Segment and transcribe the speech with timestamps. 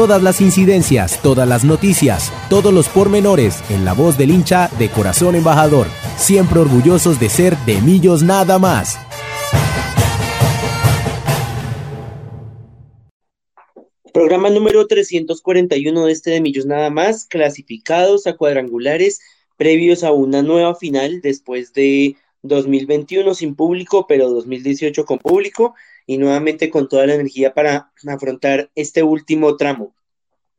[0.00, 4.88] Todas las incidencias, todas las noticias, todos los pormenores en la voz del hincha de
[4.88, 8.98] Corazón Embajador, siempre orgullosos de ser de Millos nada más.
[14.14, 19.20] Programa número 341 de este de Millos nada más, clasificados a cuadrangulares
[19.58, 25.74] previos a una nueva final después de 2021 sin público, pero 2018 con público
[26.10, 29.94] y nuevamente con toda la energía para afrontar este último tramo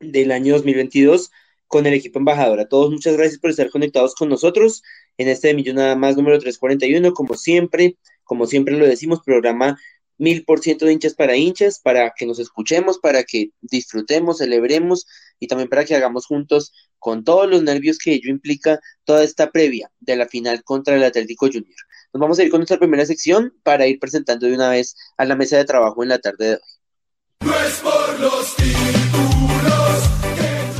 [0.00, 1.30] del año 2022
[1.66, 2.66] con el equipo embajador.
[2.70, 4.82] Todos muchas gracias por estar conectados con nosotros
[5.18, 9.78] en este de Millón Nada Más número 341, como siempre, como siempre lo decimos, programa
[10.16, 15.06] mil por ciento de hinchas para hinchas, para que nos escuchemos, para que disfrutemos, celebremos
[15.42, 19.50] y también para que hagamos juntos con todos los nervios que ello implica toda esta
[19.50, 21.74] previa de la final contra el Atlético Junior.
[22.12, 25.24] Nos vamos a ir con nuestra primera sección para ir presentando de una vez a
[25.24, 26.60] la mesa de trabajo en la tarde de hoy.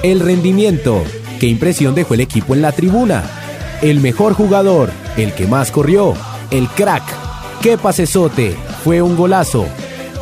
[0.05, 1.03] El rendimiento.
[1.41, 3.29] ¿Qué impresión dejó el equipo en la tribuna?
[3.83, 6.15] El mejor jugador, el que más corrió,
[6.53, 7.03] el crack.
[7.61, 8.53] ¿Qué pasesote?
[8.85, 9.67] Fue un golazo.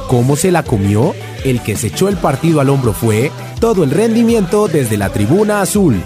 [0.09, 1.15] ¿Cómo se la comió?
[1.45, 3.31] El que se echó el partido al hombro fue
[3.61, 6.03] todo el rendimiento desde la tribuna azul.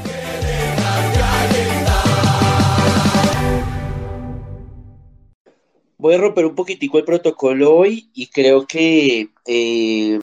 [5.97, 10.21] Voy a romper un poquitico el protocolo hoy y creo que eh,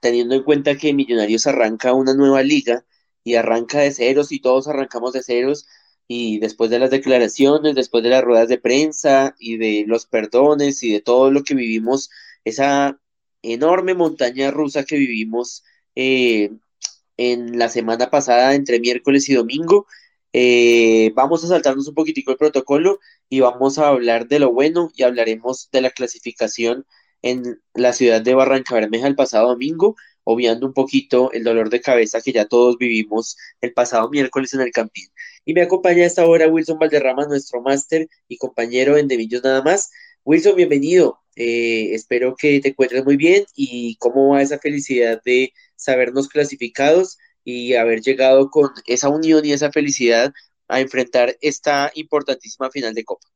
[0.00, 2.86] teniendo en cuenta que Millonarios arranca una nueva liga
[3.22, 5.66] y arranca de ceros y todos arrancamos de ceros
[6.08, 10.82] y después de las declaraciones, después de las ruedas de prensa y de los perdones
[10.82, 12.10] y de todo lo que vivimos,
[12.44, 12.98] esa
[13.42, 16.50] enorme montaña rusa que vivimos eh,
[17.16, 19.86] en la semana pasada entre miércoles y domingo,
[20.32, 24.90] eh, vamos a saltarnos un poquitico el protocolo y vamos a hablar de lo bueno
[24.96, 26.86] y hablaremos de la clasificación
[27.22, 29.94] en la ciudad de Barranca Bermeja el pasado domingo,
[30.24, 34.62] obviando un poquito el dolor de cabeza que ya todos vivimos el pasado miércoles en
[34.62, 35.08] el Campín.
[35.44, 39.62] Y me acompaña a esta hora Wilson Valderrama, nuestro máster y compañero en Devillos Nada
[39.62, 39.90] Más.
[40.24, 41.18] Wilson, bienvenido.
[41.34, 47.18] Eh, espero que te encuentres muy bien y cómo va esa felicidad de sabernos clasificados
[47.42, 50.32] y haber llegado con esa unión y esa felicidad
[50.68, 53.26] a enfrentar esta importantísima final de Copa.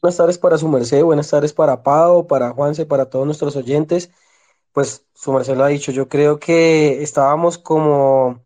[0.00, 4.10] Buenas tardes para su merced, buenas tardes para Pau, para Juanse, para todos nuestros oyentes.
[4.72, 8.42] Pues su merced lo ha dicho, yo creo que estábamos como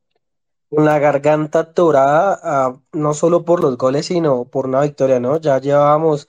[0.69, 5.41] con la garganta torada, ah, no solo por los goles, sino por una victoria, ¿no?
[5.41, 6.29] Ya llevábamos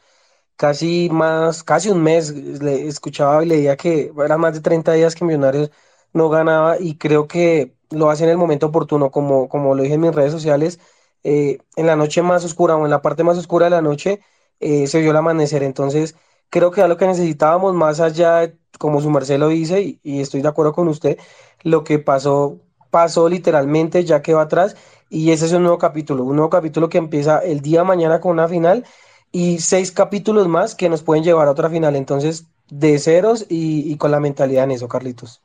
[0.59, 5.15] casi más, casi un mes, le escuchaba y leía que era más de 30 días
[5.15, 5.71] que Millonarios
[6.13, 9.95] no ganaba y creo que lo hace en el momento oportuno, como, como lo dije
[9.95, 10.79] en mis redes sociales,
[11.23, 14.19] eh, en la noche más oscura o en la parte más oscura de la noche
[14.59, 16.15] eh, se vio el amanecer, entonces
[16.49, 20.41] creo que era lo que necesitábamos más allá, como su Marcelo dice, y, y estoy
[20.41, 21.17] de acuerdo con usted,
[21.63, 22.59] lo que pasó,
[22.89, 24.75] pasó literalmente, ya quedó atrás,
[25.09, 28.19] y ese es un nuevo capítulo, un nuevo capítulo que empieza el día de mañana
[28.21, 28.85] con una final
[29.31, 33.95] y seis capítulos más que nos pueden llevar a otra final, entonces de ceros y,
[33.97, 35.41] con la mentalidad en eso, Carlitos.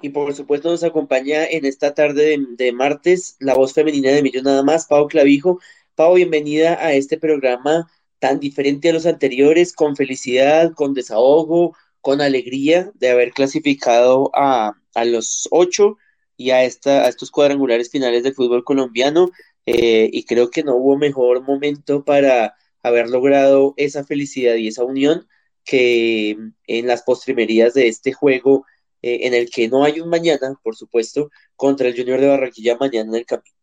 [0.00, 4.44] Y por supuesto nos acompaña en esta tarde de, martes la voz femenina de Millón
[4.44, 5.60] Nada Más, Pau Clavijo.
[5.94, 7.88] Pau, bienvenida a este programa
[8.18, 14.72] tan diferente a los anteriores, con felicidad, con desahogo, con alegría de haber clasificado a,
[14.94, 15.98] a los ocho
[16.36, 19.30] y a, esta, a estos cuadrangulares finales del fútbol colombiano.
[19.66, 24.84] Eh, y creo que no hubo mejor momento para haber logrado esa felicidad y esa
[24.84, 25.26] unión
[25.64, 26.36] que
[26.66, 28.64] en las postrimerías de este juego
[29.02, 32.76] eh, en el que no hay un mañana, por supuesto, contra el Junior de Barranquilla
[32.78, 33.56] mañana en el camino.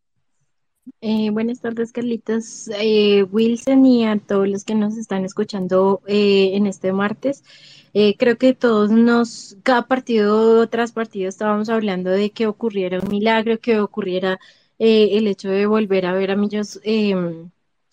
[1.02, 6.66] Eh, buenas tardes, Carlitos, eh, Wilson y a todos los que nos están escuchando en
[6.66, 7.44] este martes.
[8.18, 13.60] creo que todos nos, cada partido tras partido estábamos hablando de que ocurriera un milagro,
[13.60, 14.40] que ocurriera
[14.80, 17.50] el hecho de volver a ver a Millos em,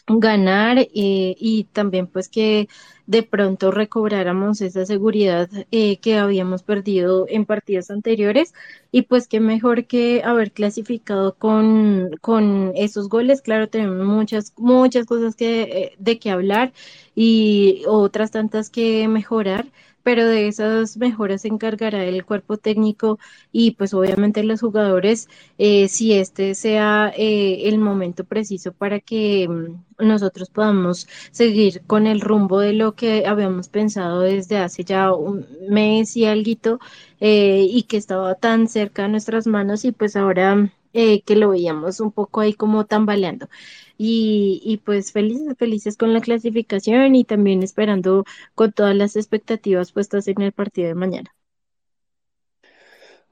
[0.08, 2.68] ganar eh, y también pues que
[3.06, 8.54] de pronto recobráramos esa seguridad eh, que habíamos perdido en partidos anteriores
[8.92, 13.42] y pues que mejor que haber clasificado con, con esos goles.
[13.42, 16.72] Claro, tenemos muchas, muchas cosas que, eh, de que hablar
[17.14, 19.66] y otras tantas que mejorar,
[20.06, 23.18] pero de esas mejoras se encargará el cuerpo técnico
[23.50, 29.48] y pues obviamente los jugadores eh, si este sea eh, el momento preciso para que
[29.48, 35.12] mm, nosotros podamos seguir con el rumbo de lo que habíamos pensado desde hace ya
[35.12, 36.78] un mes y algo
[37.18, 42.00] eh, y que estaba tan cerca de nuestras manos y pues ahora que lo veíamos
[42.00, 43.48] un poco ahí como tambaleando
[43.98, 49.92] y, y pues felices, felices con la clasificación y también esperando con todas las expectativas
[49.92, 51.34] puestas en el partido de mañana.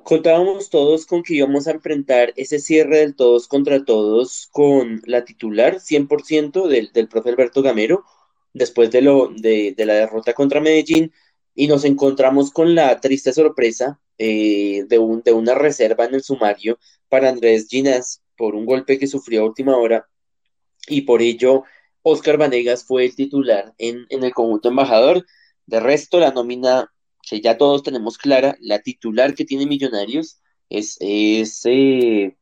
[0.05, 5.25] Contábamos todos con que íbamos a enfrentar ese cierre del todos contra todos con la
[5.25, 8.05] titular 100% del, del profe Alberto Gamero
[8.53, 11.13] después de, lo, de, de la derrota contra Medellín
[11.55, 16.23] y nos encontramos con la triste sorpresa eh, de, un, de una reserva en el
[16.23, 16.79] sumario
[17.09, 20.07] para Andrés Ginás por un golpe que sufrió a última hora
[20.89, 21.65] y por ello
[22.03, 25.27] Oscar Vanegas fue el titular en, el conjunto embajador.
[25.67, 26.93] De resto, la nómina
[27.23, 32.37] que ya todos tenemos clara, la titular que tiene Millonarios es, es eh,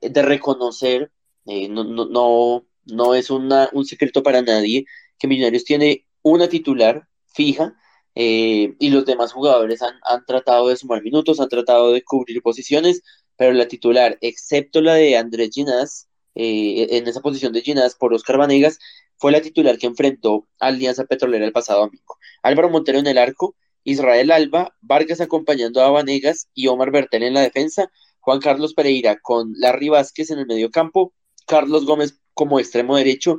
[0.00, 1.12] de reconocer,
[1.46, 4.86] eh, no, no, no, no, es una, un secreto para nadie,
[5.18, 7.74] que Millonarios tiene una titular fija
[8.14, 12.40] eh, y los demás jugadores han, han, tratado de sumar minutos, han tratado de cubrir
[12.40, 13.02] posiciones,
[13.36, 18.12] pero la titular, excepto la de Andrés Ginás, eh, en esa posición de Ginás por
[18.14, 18.78] Oscar Vanegas,
[19.16, 22.18] fue la titular que enfrentó a Alianza Petrolera el pasado domingo.
[22.42, 27.34] Álvaro Montero en el arco, Israel Alba, Vargas acompañando a Vanegas y Omar Bertel en
[27.34, 27.90] la defensa,
[28.20, 31.12] Juan Carlos Pereira con Larry Vázquez en el medio campo,
[31.46, 33.38] Carlos Gómez como extremo derecho,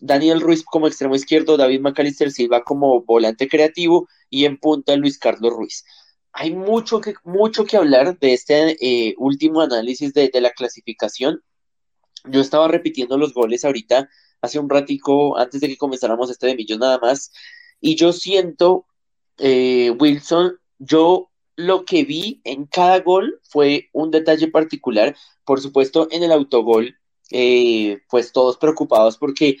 [0.00, 5.18] Daniel Ruiz como extremo izquierdo, David Macalister Silva como volante creativo y en punta Luis
[5.18, 5.84] Carlos Ruiz.
[6.32, 11.42] Hay mucho que, mucho que hablar de este eh, último análisis de, de la clasificación
[12.24, 14.08] yo estaba repitiendo los goles ahorita,
[14.40, 17.32] hace un ratico, antes de que comenzáramos este de millón nada más,
[17.80, 18.86] y yo siento,
[19.38, 26.08] eh, Wilson, yo lo que vi en cada gol fue un detalle particular, por supuesto
[26.10, 26.96] en el autogol,
[27.30, 29.56] eh, pues todos preocupados porque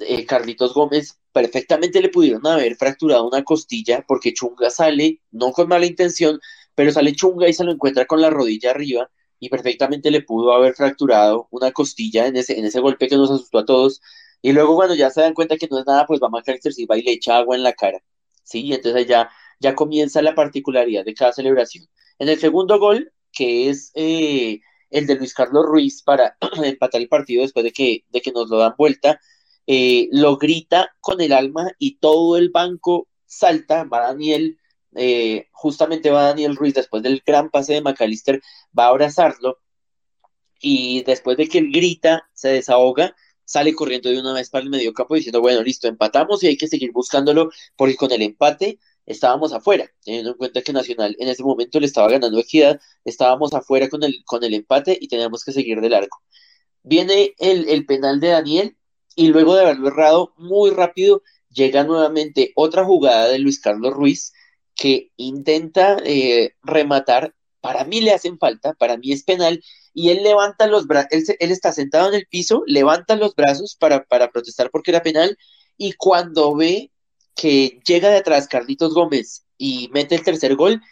[0.00, 5.68] eh, Carlitos Gómez perfectamente le pudieron haber fracturado una costilla porque Chunga sale, no con
[5.68, 6.40] mala intención,
[6.74, 9.10] pero sale Chunga y se lo encuentra con la rodilla arriba
[9.42, 13.28] y perfectamente le pudo haber fracturado una costilla en ese, en ese golpe que nos
[13.28, 14.00] asustó a todos.
[14.40, 16.96] Y luego cuando ya se dan cuenta que no es nada, pues va McAllister Silva
[16.96, 17.98] y le echa agua en la cara.
[18.44, 18.60] ¿sí?
[18.60, 21.88] Y entonces ya, ya comienza la particularidad de cada celebración.
[22.20, 27.08] En el segundo gol, que es eh, el de Luis Carlos Ruiz para empatar el
[27.08, 29.20] partido después de que, de que nos lo dan vuelta,
[29.66, 34.56] eh, lo grita con el alma y todo el banco salta, va Daniel
[34.94, 38.42] eh, justamente va Daniel Ruiz después del gran pase de McAllister,
[38.76, 39.58] va a abrazarlo
[40.60, 44.70] y después de que él grita, se desahoga, sale corriendo de una vez para el
[44.70, 49.52] mediocampo diciendo, bueno, listo, empatamos y hay que seguir buscándolo porque con el empate estábamos
[49.52, 53.88] afuera, teniendo en cuenta que Nacional en ese momento le estaba ganando equidad, estábamos afuera
[53.88, 56.22] con el, con el empate y teníamos que seguir de largo.
[56.84, 58.76] Viene el, el penal de Daniel
[59.16, 64.32] y luego de haberlo errado muy rápido, llega nuevamente otra jugada de Luis Carlos Ruiz
[64.74, 69.62] que intenta eh, rematar, para mí le hacen falta, para mí es penal,
[69.94, 74.04] y él levanta los brazos, él, está sentado en el piso, levanta los brazos para,
[74.04, 75.38] para protestar porque era penal,
[75.76, 76.90] y cuando ve
[77.34, 80.82] que llega de atrás Carlitos Gómez y mete el tercer gol,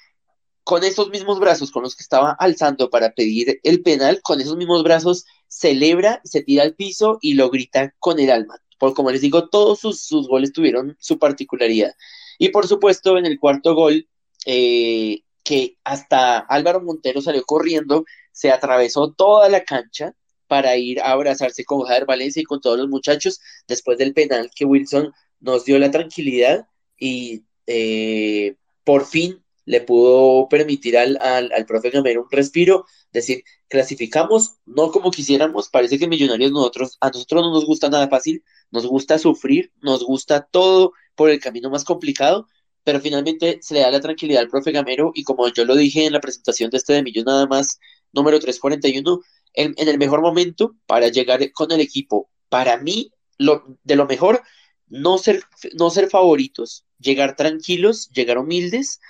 [0.64, 4.56] con esos mismos brazos con los que estaba alzando para pedir el penal, con esos
[4.56, 8.56] mismos brazos celebra, se tira al piso y lo grita con el alma.
[8.78, 11.94] Por como les digo, todos sus, sus goles tuvieron su particularidad.
[12.40, 14.08] Y por supuesto, en el cuarto gol,
[14.46, 20.14] eh, que hasta Álvaro Montero salió corriendo, se atravesó toda la cancha
[20.46, 24.50] para ir a abrazarse con Javier Valencia y con todos los muchachos después del penal
[24.56, 26.66] que Wilson nos dio la tranquilidad
[26.98, 33.44] y eh, por fin le pudo permitir al, al, al profe Gamero un respiro, decir,
[33.68, 38.44] clasificamos, no como quisiéramos, parece que Millonarios nosotros, a nosotros no nos gusta nada fácil,
[38.70, 42.46] nos gusta sufrir, nos gusta todo por el camino más complicado,
[42.84, 46.06] pero finalmente se le da la tranquilidad al profe Gamero y como yo lo dije
[46.06, 47.78] en la presentación de este de Millón nada más,
[48.12, 49.20] número 341,
[49.54, 52.30] en, en el mejor momento para llegar con el equipo.
[52.48, 54.42] Para mí, lo, de lo mejor,
[54.88, 55.42] no ser,
[55.74, 59.00] no ser favoritos, llegar tranquilos, llegar humildes,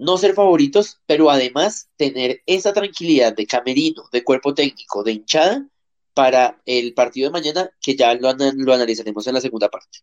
[0.00, 5.66] no ser favoritos, pero además tener esa tranquilidad de camerino, de cuerpo técnico, de hinchada
[6.14, 9.98] para el partido de mañana, que ya lo, lo analizaremos en la segunda parte.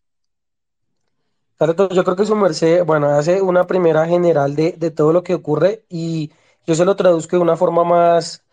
[1.58, 5.34] yo creo que su merced, bueno, hace una primera general de, de todo lo que
[5.34, 6.30] ocurre y
[6.64, 8.44] yo se lo traduzco de una forma más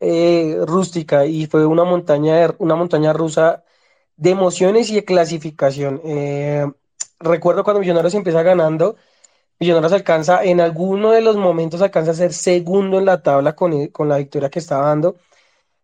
[0.00, 3.62] eh, rústica y fue una montaña, una montaña rusa
[4.16, 6.00] de emociones y de clasificación.
[6.04, 6.66] Eh,
[7.20, 8.96] recuerdo cuando Millonarios empieza ganando
[9.60, 13.88] Millonarios alcanza, en alguno de los momentos alcanza a ser segundo en la tabla con,
[13.88, 15.16] con la victoria que estaba dando.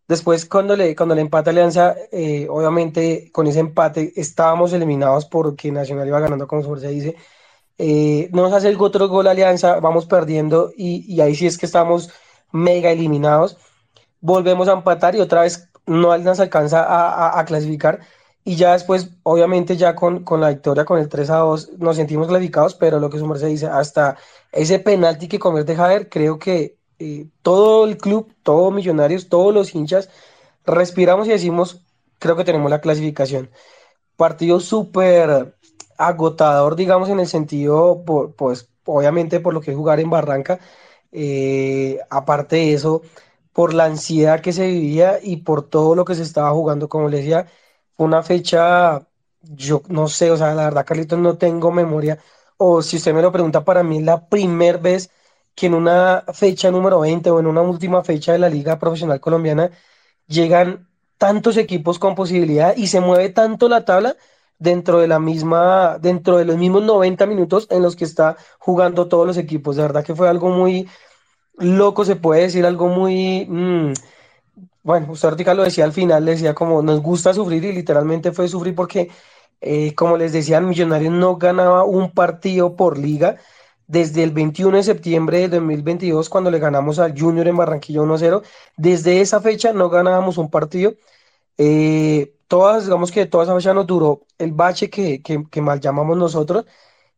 [0.08, 5.70] Después, cuando le, cuando le empata Alianza, eh, obviamente con ese empate estábamos eliminados porque
[5.70, 7.16] Nacional iba ganando, como se dice.
[7.78, 11.66] Eh, nos hace el otro gol Alianza, vamos perdiendo y, y, ahí sí es que
[11.66, 12.10] estamos
[12.52, 13.56] mega eliminados.
[14.20, 18.00] Volvemos a empatar y otra vez no nos alcanza a, a, a clasificar
[18.44, 21.96] y ya después, obviamente, ya con, con, la victoria, con el 3 a 2, nos
[21.96, 24.16] sentimos clasificados, pero lo que su merced dice, hasta
[24.52, 29.74] ese penalti que convierte Javier, creo que eh, todo el club, todos Millonarios, todos los
[29.74, 30.10] hinchas,
[30.66, 31.82] respiramos y decimos,
[32.18, 33.50] creo que tenemos la clasificación.
[34.16, 35.56] Partido súper
[35.98, 38.04] agotador, digamos, en el sentido,
[38.36, 40.60] pues, obviamente, por lo que es jugar en Barranca.
[41.12, 43.02] Eh, aparte de eso,
[43.52, 47.08] por la ansiedad que se vivía y por todo lo que se estaba jugando, como
[47.08, 47.46] les decía
[48.04, 49.06] una fecha,
[49.42, 52.18] yo no sé, o sea, la verdad, Carlitos, no tengo memoria.
[52.56, 55.10] O si usted me lo pregunta, para mí es la primera vez
[55.54, 59.20] que en una fecha número 20 o en una última fecha de la Liga Profesional
[59.20, 59.70] Colombiana
[60.26, 60.88] llegan
[61.18, 64.16] tantos equipos con posibilidad y se mueve tanto la tabla
[64.58, 69.08] dentro de la misma, dentro de los mismos 90 minutos en los que está jugando
[69.08, 69.76] todos los equipos.
[69.76, 70.88] De verdad que fue algo muy
[71.58, 73.46] loco, se puede decir, algo muy...
[73.48, 73.92] Mm,
[74.82, 78.48] bueno, usted ahorita lo decía al final, decía como nos gusta sufrir y literalmente fue
[78.48, 79.10] sufrir porque,
[79.60, 83.36] eh, como les decía, Millonarios no ganaba un partido por liga
[83.90, 88.42] desde el 21 de septiembre de 2022 cuando le ganamos al Junior en Barranquilla 1-0.
[88.76, 90.94] Desde esa fecha no ganábamos un partido.
[91.58, 96.16] Eh, todas, digamos que toda esa fecha nos duró el bache que, que, mal llamamos
[96.16, 96.66] nosotros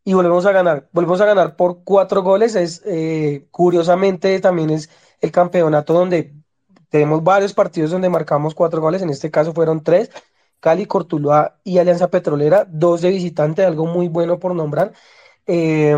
[0.03, 0.89] y volvemos a ganar.
[0.93, 2.55] Volvemos a ganar por cuatro goles.
[2.55, 4.89] Es, eh, curiosamente también es
[5.21, 6.33] el campeonato donde
[6.93, 10.11] tenemos varios partidos donde marcamos cuatro goles, en este caso fueron tres,
[10.59, 14.93] Cali, Cortuluá y Alianza Petrolera, dos de visitante, algo muy bueno por nombrar.
[15.47, 15.97] Eh,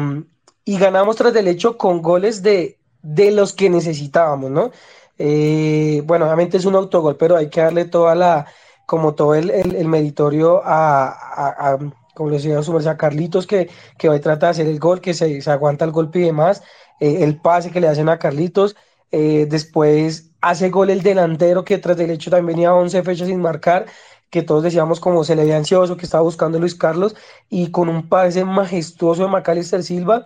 [0.63, 4.71] y ganamos tras del hecho con goles de, de los que necesitábamos, ¿no?
[5.17, 8.45] Eh, bueno, obviamente es un autogol, pero hay que darle toda la,
[8.85, 11.77] como todo el, el, meritorio a,
[12.13, 12.57] como le decía
[12.89, 15.91] a Carlitos, que, que hoy trata de hacer el gol, que se, se aguanta el
[15.91, 16.63] golpe y demás,
[17.01, 18.77] eh, el pase que le hacen a Carlitos,
[19.11, 23.87] después hace gol el delantero que tras del hecho también venía 11 fechas sin marcar,
[24.29, 27.15] que todos decíamos como se le veía ansioso, que estaba buscando Luis Carlos,
[27.49, 30.25] y con un pase majestuoso de Macalister Silva.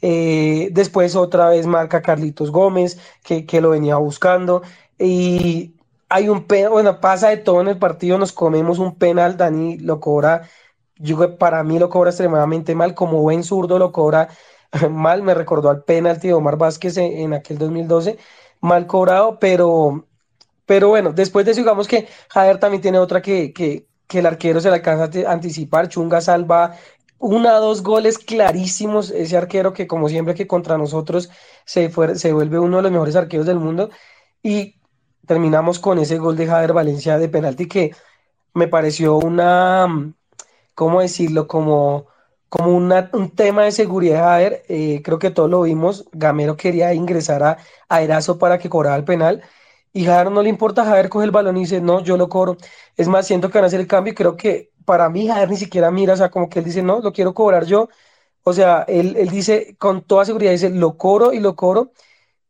[0.00, 4.62] Eh, después otra vez marca Carlitos Gómez, que, que, lo venía buscando.
[4.98, 5.74] Y
[6.08, 9.78] hay un penal, bueno, pasa de todo en el partido, nos comemos un penal, Dani
[9.78, 10.48] lo cobra,
[10.96, 14.28] yo para mí lo cobra extremadamente mal, como buen zurdo lo cobra
[14.90, 18.18] mal, me recordó al penalti de Omar Vázquez en, en aquel 2012
[18.60, 20.06] mal cobrado, pero,
[20.66, 24.26] pero bueno, después de eso, digamos que Javier también tiene otra que, que, que el
[24.26, 25.88] arquero se le alcanza a anticipar.
[25.88, 26.74] Chunga salva
[27.18, 29.10] una, dos goles clarísimos.
[29.10, 31.30] Ese arquero que, como siempre, que contra nosotros
[31.64, 33.90] se, fue, se vuelve uno de los mejores arqueros del mundo.
[34.42, 34.76] Y
[35.26, 37.94] terminamos con ese gol de Javier Valencia de penalti que
[38.54, 40.14] me pareció una,
[40.74, 41.46] ¿cómo decirlo?
[41.46, 42.06] Como
[42.48, 47.42] como un tema de seguridad, a eh, creo que todos lo vimos, Gamero quería ingresar
[47.42, 49.42] a, a Erazo para que cobrara el penal,
[49.92, 52.56] y Javier no le importa, Javier coge el balón y dice, no, yo lo cobro,
[52.96, 55.50] es más, siento que van a hacer el cambio, y creo que para mí Javier
[55.50, 57.88] ni siquiera mira, o sea, como que él dice, no, lo quiero cobrar yo,
[58.44, 61.92] o sea, él, él dice con toda seguridad, dice, lo cobro y lo cobro,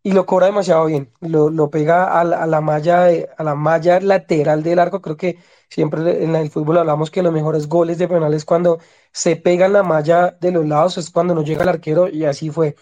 [0.02, 3.54] y lo cobra demasiado bien, lo, lo pega a la, a la malla a la
[3.54, 5.38] malla lateral del arco, creo que
[5.68, 8.78] siempre en el fútbol hablamos que los mejores goles de penales cuando
[9.12, 12.50] se pegan la malla de los lados, es cuando no llega el arquero y así
[12.50, 12.76] fue.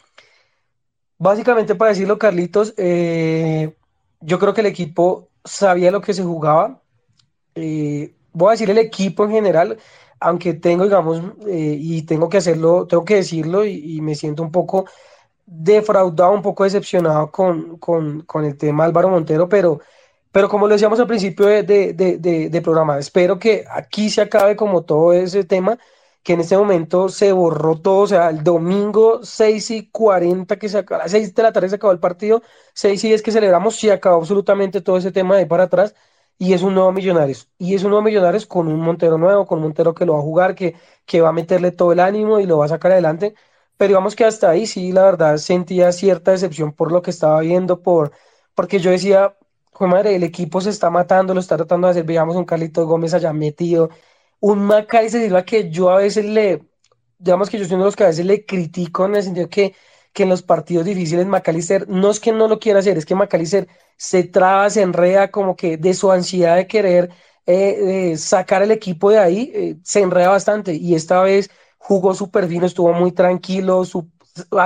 [1.19, 3.75] Básicamente para decirlo, Carlitos, eh,
[4.21, 6.83] yo creo que el equipo sabía lo que se jugaba.
[7.55, 9.79] Eh, voy a decir el equipo en general,
[10.21, 14.51] aunque tengo, digamos, eh, y tengo que hacerlo, tengo que decirlo y, me siento un
[14.53, 14.87] poco
[15.47, 19.81] defraudado, un poco decepcionado con, con, con el tema Álvaro Montero, pero
[20.33, 24.21] pero como lo decíamos al principio de, de, de, de, programa, espero que aquí se
[24.21, 25.79] acabe como todo ese tema,
[26.23, 30.69] que en este momento se borró todo, o sea, el domingo 6 y 40 que
[30.69, 32.43] se acabó, a las 6 de la tarde se acabó el partido,
[32.75, 35.95] 6 y 10 que celebramos, se acabó absolutamente todo ese tema de ahí para atrás
[36.39, 37.49] y es un nuevo Millonarios.
[37.59, 40.19] Y es un nuevo Millonarios con un Montero nuevo, con un Montero que lo va
[40.19, 40.77] a jugar, que,
[41.07, 43.35] que va a meterle todo el ánimo y lo va a sacar adelante.
[43.77, 47.41] Pero digamos que hasta ahí sí, la verdad, sentía cierta decepción por lo que estaba
[47.41, 48.13] viendo, por,
[48.55, 49.37] porque yo decía,
[49.81, 53.13] madre, el equipo se está matando, lo está tratando de hacer, veamos un Carlito Gómez
[53.15, 53.91] allá metido,
[54.41, 54.71] un
[55.11, 56.63] Silva que yo a veces le,
[57.19, 59.49] digamos que yo soy uno de los que a veces le critico en el sentido
[59.49, 59.75] que
[60.13, 63.15] que en los partidos difíciles McAllister no es que no lo quiera hacer, es que
[63.15, 63.69] McAllister
[63.99, 67.11] se traba, se enreda como que de su ansiedad de querer
[67.47, 70.73] eh, sacar el equipo de ahí, eh, se enreda bastante.
[70.75, 71.51] Y esta vez
[71.89, 73.85] jugó súper fino, estuvo muy tranquilo,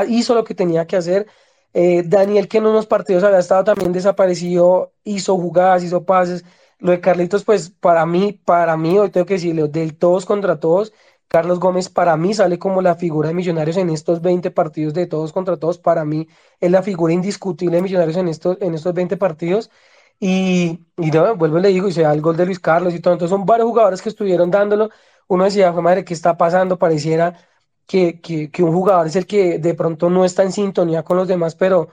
[0.08, 1.26] hizo lo que tenía que hacer.
[1.72, 6.44] Eh, Daniel, que en unos partidos había estado también desaparecido, hizo jugadas, hizo pases.
[6.78, 10.58] Lo de Carlitos, pues para mí, para mí, hoy tengo que decirlo, del todos contra
[10.58, 10.92] todos,
[11.28, 15.06] Carlos Gómez para mí sale como la figura de Millonarios en estos 20 partidos de
[15.06, 15.78] todos contra todos.
[15.78, 16.26] Para mí
[16.58, 19.70] es la figura indiscutible de Millonarios en estos, en estos 20 partidos.
[20.18, 22.94] Y, y no, vuelvo y le digo, y se da el gol de Luis Carlos
[22.94, 23.14] y todo.
[23.14, 24.90] Entonces son varios jugadores que estuvieron dándolo.
[25.30, 26.78] Uno decía, fue madre, ¿qué está pasando?
[26.78, 27.38] Pareciera
[27.86, 31.28] que, que, un jugador es el que de pronto no está en sintonía con los
[31.28, 31.88] demás, pero,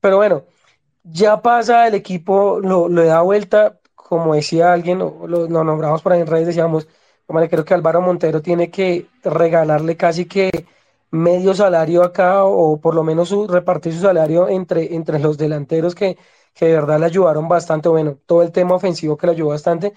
[0.00, 0.44] pero bueno,
[1.04, 6.12] ya pasa, el equipo lo, lo da vuelta, como decía alguien, lo, lo nombramos por
[6.12, 6.88] ahí en redes, decíamos,
[7.48, 10.50] creo que Álvaro Montero tiene que regalarle casi que
[11.10, 16.18] medio salario acá o por lo menos repartir su salario entre, entre los delanteros que,
[16.54, 17.88] que de verdad le ayudaron bastante.
[17.88, 19.92] Bueno, todo el tema ofensivo que le ayudó bastante.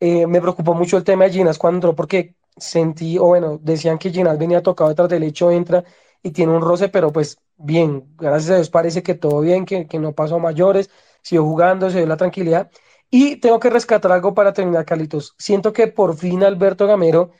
[0.00, 3.98] Eh, me preocupó mucho el tema de Ginas cuando entró porque sentí, o bueno, decían
[3.98, 5.84] que Ginas venía tocado detrás del hecho, entra
[6.22, 9.86] y tiene un roce, pero pues bien, gracias a Dios parece que todo bien, que,
[9.86, 10.90] que no pasó a mayores,
[11.22, 12.70] siguió jugando, se dio la tranquilidad.
[13.10, 15.34] Y tengo que rescatar algo para terminar, Carlitos.
[15.38, 17.32] Siento que por fin Alberto Gamero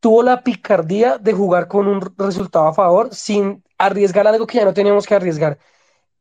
[0.00, 4.64] tuvo la picardía de jugar con un resultado a favor sin arriesgar algo que ya
[4.64, 5.58] no teníamos que arriesgar.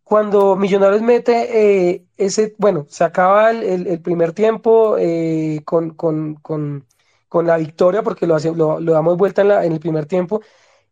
[0.04, 5.96] Cuando Millonarios mete eh, ese, bueno, se acaba el, primer tiempo eh, con,
[7.46, 10.42] la victoria porque lo, hace, lo, damos vuelta en, el primer tiempo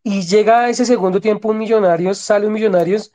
[0.03, 3.11] y llega ese segundo tiempo un Millonarios, sale un Millonarios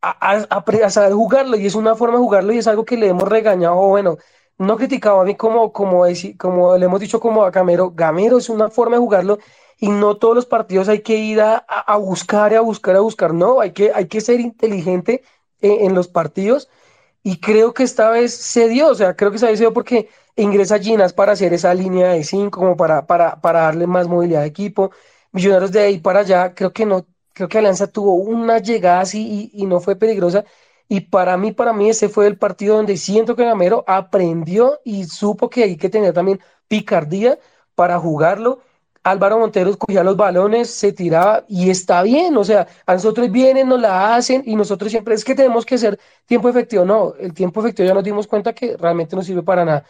[0.00, 3.28] a, saber jugarlo y es una forma de jugarlo y es algo que le hemos
[3.28, 4.18] regañado, bueno,
[4.58, 6.04] no criticado a mí como, como,
[6.38, 9.38] como le hemos dicho como a Gamero, Gamero es una forma de jugarlo
[9.78, 13.34] y no todos los partidos hay que ir a, a buscar, a buscar, a buscar,
[13.34, 15.22] no, hay que, hay que ser inteligente
[15.64, 16.68] en, los partidos
[17.24, 19.72] y creo que esta vez se dio, o sea, creo que esta vez se dio
[19.72, 24.06] porque ingresa Ginas para hacer esa línea de 5, como para, para, para darle más
[24.08, 24.92] movilidad de equipo,
[25.32, 29.50] Millonarios de ahí para allá, creo que no creo que Alianza tuvo una llegada así
[29.52, 30.44] y, no fue peligrosa.
[30.88, 35.04] Y para mí, para mí, ese fue el partido donde siento que Gamero aprendió y
[35.04, 37.38] supo que hay que tener también picardía
[37.74, 38.60] para jugarlo.
[39.04, 43.68] Álvaro Montero cogía los balones, se tiraba y está bien, o sea, a nosotros vienen,
[43.68, 46.84] nos la hacen y nosotros siempre es que tenemos que hacer tiempo efectivo.
[46.86, 49.84] No, el tiempo efectivo ya nos dimos cuenta que realmente no sirve para nada.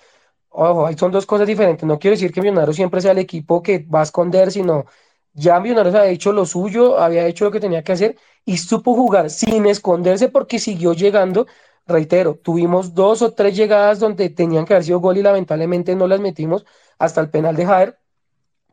[0.50, 1.86] Ojo, son dos cosas diferentes.
[1.86, 4.86] No quiero decir que Millonarios siempre sea el equipo que va a esconder, sino
[5.32, 8.94] ya Millonarios había hecho lo suyo, había hecho lo que tenía que hacer y supo
[8.94, 11.46] jugar sin esconderse porque siguió llegando.
[11.86, 16.06] Reitero, tuvimos dos o tres llegadas donde tenían que haber sido gol y lamentablemente no
[16.06, 16.64] las metimos
[16.98, 17.98] hasta el penal de Jaer.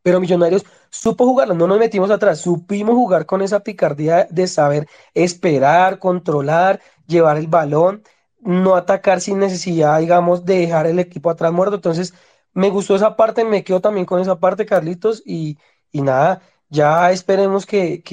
[0.04, 4.88] Pero Millonarios supo jugarlo, no nos metimos atrás, supimos jugar con esa picardía de saber
[5.14, 8.04] esperar, controlar, llevar el balón,
[8.40, 11.76] no atacar sin necesidad, digamos, de dejar el equipo atrás muerto.
[11.76, 12.14] Entonces,
[12.54, 15.58] me gustó esa parte, me quedo también con esa parte, Carlitos, y,
[15.92, 18.04] y nada, ya esperemos que,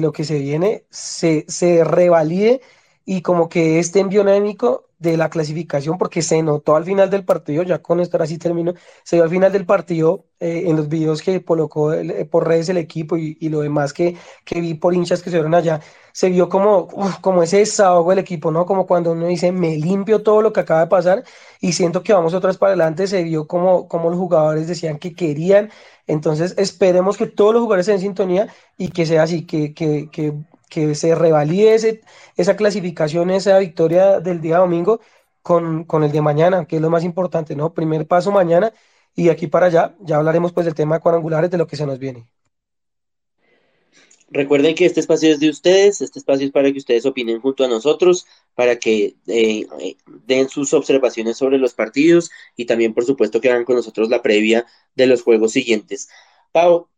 [0.00, 2.60] lo que se viene se, se, revalide
[3.06, 7.24] y como que este envío anémico de la clasificación, porque se notó al final del
[7.24, 10.76] partido, ya con esto ahora sí termino, se vio al final del partido eh, en
[10.76, 14.74] los videos que colocó eh, por redes el equipo y, lo demás que, que, vi
[14.74, 15.80] por hinchas que se vieron allá,
[16.12, 16.88] se vio como,
[17.20, 18.66] como ese desahogo del equipo, ¿no?
[18.66, 21.24] Como cuando uno dice, me limpio todo lo que acaba de pasar
[21.60, 25.14] y siento que vamos otras para adelante, se vio como, como los jugadores decían que
[25.14, 25.70] querían
[26.06, 30.08] entonces, esperemos que todos los jugadores estén en sintonía y que sea así, que, que,
[30.10, 30.32] que,
[30.68, 32.02] que se revalide
[32.36, 35.00] esa clasificación, esa victoria del día domingo
[35.42, 37.72] con, con, el de mañana, que es lo más importante, ¿no?
[37.72, 38.72] Primer paso mañana
[39.14, 41.76] y de aquí para allá ya hablaremos pues del tema de cuadrangulares, de lo que
[41.76, 42.26] se nos viene.
[44.28, 47.64] Recuerden que este espacio es de ustedes, este espacio es para que ustedes opinen junto
[47.64, 48.26] a nosotros,
[48.56, 53.50] para que eh, eh, den sus observaciones sobre los partidos y también, por supuesto, que
[53.50, 56.08] hagan con nosotros la previa de los juegos siguientes.
[56.50, 56.88] Pau,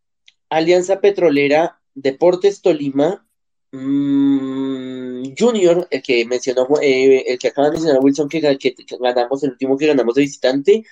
[0.49, 3.27] Alianza Petrolera, Deportes Tolima,
[3.71, 9.43] mm, Junior, el que mencionó, eh, el que acaba de mencionar Wilson, que, que ganamos,
[9.43, 10.83] el último que ganamos de visitante,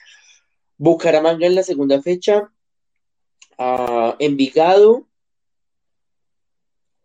[0.78, 2.52] Bucaramanga en la segunda fecha,
[3.58, 5.08] a Envigado.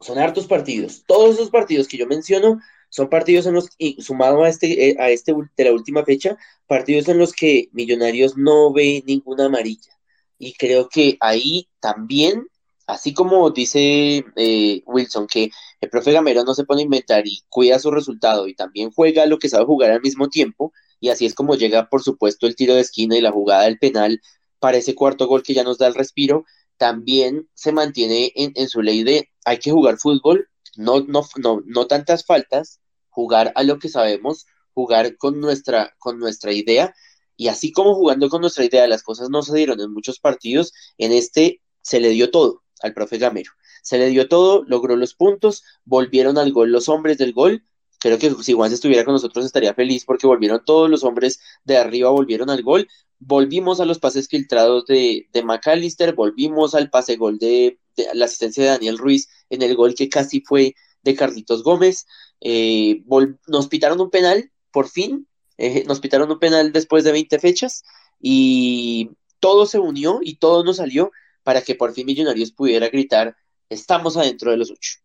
[0.01, 1.05] Son hartos partidos.
[1.07, 5.09] Todos esos partidos que yo menciono son partidos en los, sumado a este, eh, a
[5.09, 9.93] este de la última fecha, partidos en los que Millonarios no ve ninguna amarilla.
[10.39, 12.47] Y creo que ahí también,
[12.87, 17.43] así como dice eh, Wilson, que el profe Gamero no se pone a inventar y
[17.49, 21.27] cuida su resultado y también juega lo que sabe jugar al mismo tiempo, y así
[21.27, 24.21] es como llega, por supuesto, el tiro de esquina y la jugada del penal
[24.59, 26.45] para ese cuarto gol que ya nos da el respiro,
[26.77, 31.87] también se mantiene en, su ley de hay que jugar fútbol, no, no, no, no
[31.87, 36.95] tantas faltas, jugar a lo que sabemos, jugar con nuestra, con nuestra idea,
[37.37, 40.73] y así como jugando con nuestra idea las cosas no se dieron en muchos partidos,
[40.99, 43.53] en este se le dio todo al profe Gamero.
[43.83, 47.65] Se le dio todo, logró los puntos, volvieron al gol los hombres del gol.
[47.99, 51.77] Creo que si Juan estuviera con nosotros estaría feliz porque volvieron todos los hombres de
[51.77, 52.89] arriba, volvieron al gol
[53.25, 57.79] volvimos a los pases filtrados de, de McAllister, volvimos al pase gol de,
[58.15, 62.07] la asistencia de Daniel Ruiz en el gol que casi fue de Carlitos Gómez.
[62.41, 63.05] Eh,
[63.47, 67.85] nos pitaron un penal, por fin, eh, nos pitaron un penal después de 20 fechas
[68.21, 73.37] y todo se unió y todo nos salió para que por fin Millonarios pudiera gritar,
[73.69, 75.03] estamos adentro de los ocho.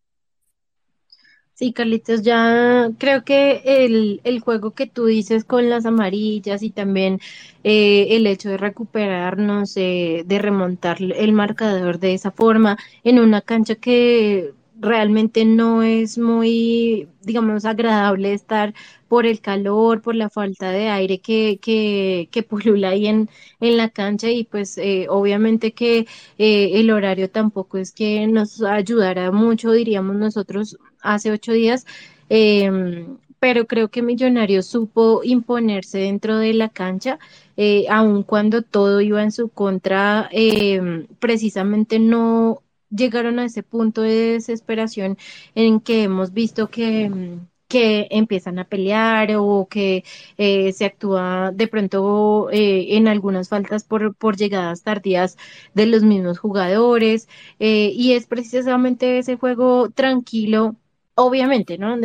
[1.58, 6.70] Sí, Carlitos, ya creo que el, el, juego que tú dices con las amarillas y
[6.70, 7.18] también
[7.64, 13.40] eh, el hecho de recuperarnos, eh, de remontar el marcador de esa forma en una
[13.40, 18.74] cancha que realmente no es muy, digamos, agradable estar
[19.08, 23.28] por el calor, por la falta de aire que, que, que pulula ahí en,
[23.60, 26.06] en la cancha y pues eh, obviamente que
[26.38, 31.86] eh, el horario tampoco es que nos ayudará mucho, diríamos nosotros hace ocho días.
[32.28, 37.18] Em, pero creo que Millonarios supo imponerse dentro de la cancha,
[37.56, 44.02] eh, aun cuando todo iba en su contra, eh, precisamente no llegaron a ese punto
[44.02, 45.18] de desesperación
[45.54, 50.04] en que hemos visto que, mm, que empiezan a pelear o que
[50.38, 55.36] eh, se actúa de pronto eh, en algunas faltas por, por llegadas tardías
[55.74, 60.76] de los mismos jugadores eh, y es precisamente ese juego tranquilo,
[61.14, 61.96] obviamente, ¿no?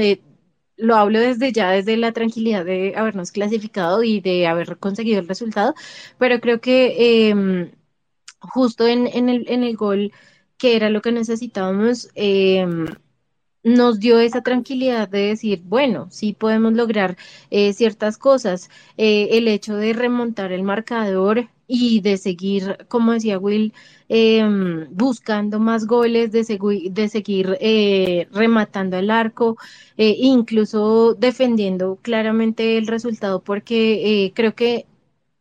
[0.76, 5.28] Lo hablo desde ya, desde la tranquilidad de habernos clasificado y de haber conseguido el
[5.28, 5.76] resultado,
[6.17, 7.72] pero creo que em,
[8.39, 10.12] justo en, en, el, en el gol
[10.63, 12.86] que era lo que necesitábamos, em,
[13.63, 17.17] nos dio esa tranquilidad de decir, bueno, sí podemos lograr
[17.52, 18.69] eh, ciertas cosas.
[18.97, 23.73] Eh, el hecho de remontar el marcador y de seguir, como decía Will,
[24.08, 26.43] em, buscando más goles, de,
[26.91, 29.58] de seguir eh, rematando el arco,
[29.97, 34.86] incluso defendiendo claramente el resultado, porque creo que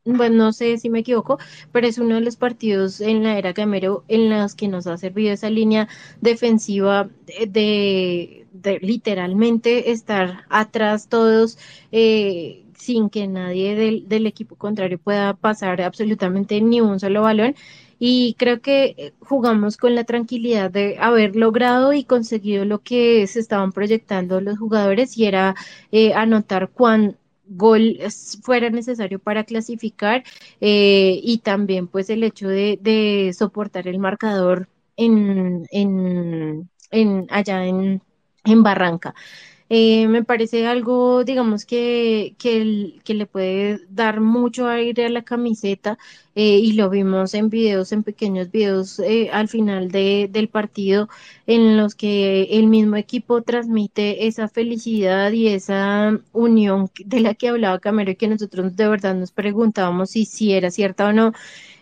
[0.05, 1.39] bueno, no sé si me equivoco,
[1.71, 4.99] pero es uno de los partidos en la era Gamero en los que nos ha
[4.99, 5.89] servido esa línea
[6.21, 7.09] defensiva
[7.49, 8.47] de,
[8.81, 11.59] literalmente estar atrás todos
[11.93, 17.55] eh, sin que nadie del, del, equipo contrario pueda pasar absolutamente ni un solo balón.
[18.05, 23.39] Y creo que jugamos con la tranquilidad de haber logrado y conseguido lo que se
[23.39, 25.55] estaban proyectando los jugadores y era
[25.93, 27.99] eh, anotar cuán, gol
[28.43, 30.25] fuera necesario para clasificar
[30.61, 38.03] eh, y también pues el hecho de, soportar el marcador en, en, en allá en,
[38.45, 39.15] en Barranca.
[39.75, 45.97] Eh, me parece algo, digamos, que, que, le puede dar mucho aire a la camiseta
[46.35, 51.09] eh, y lo vimos en videos, en pequeños videos eh, al final de, del partido
[51.47, 57.49] en los que el mismo equipo transmite esa felicidad y esa unión de la que
[57.49, 61.33] hablaba Camero y que nosotros de verdad nos preguntábamos si, si era cierta o no.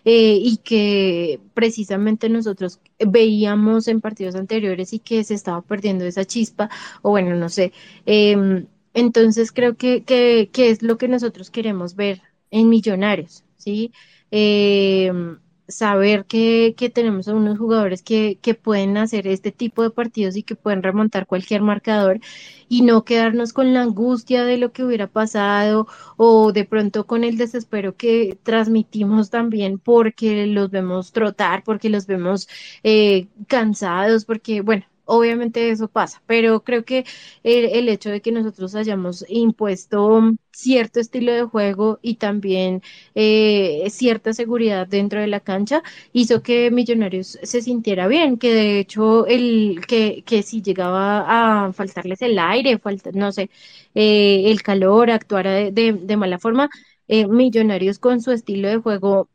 [0.04, 6.24] Eh, y que precisamente nosotros veíamos en partidos anteriores y que se estaba perdiendo esa
[6.24, 6.70] chispa,
[7.02, 7.72] o bueno, no sé.
[8.06, 13.92] Em, entonces creo que, que, que, es lo que nosotros queremos ver en Millonarios, ¿sí?
[14.30, 15.12] Eh,
[15.70, 20.36] saber que, que tenemos a unos jugadores que, que pueden hacer este tipo de partidos
[20.36, 22.20] y que pueden remontar cualquier marcador
[22.68, 27.24] y no quedarnos con la angustia de lo que hubiera pasado o de pronto con
[27.24, 32.48] el desespero que transmitimos también porque los vemos trotar, porque los vemos
[32.84, 37.04] eh, cansados, porque bueno, obviamente eso pasa, pero creo que
[37.42, 42.82] el, hecho de que nosotros hayamos impuesto cierto estilo de juego y también
[43.14, 48.78] eh, cierta seguridad dentro de la cancha hizo que Millonarios se sintiera bien, que de
[48.78, 53.50] hecho el que, que si llegaba a faltarles el aire, falta, no sé,
[53.94, 56.70] eh, el calor, actuara de, de, mala forma,
[57.08, 59.28] eh, Millonarios con su estilo de juego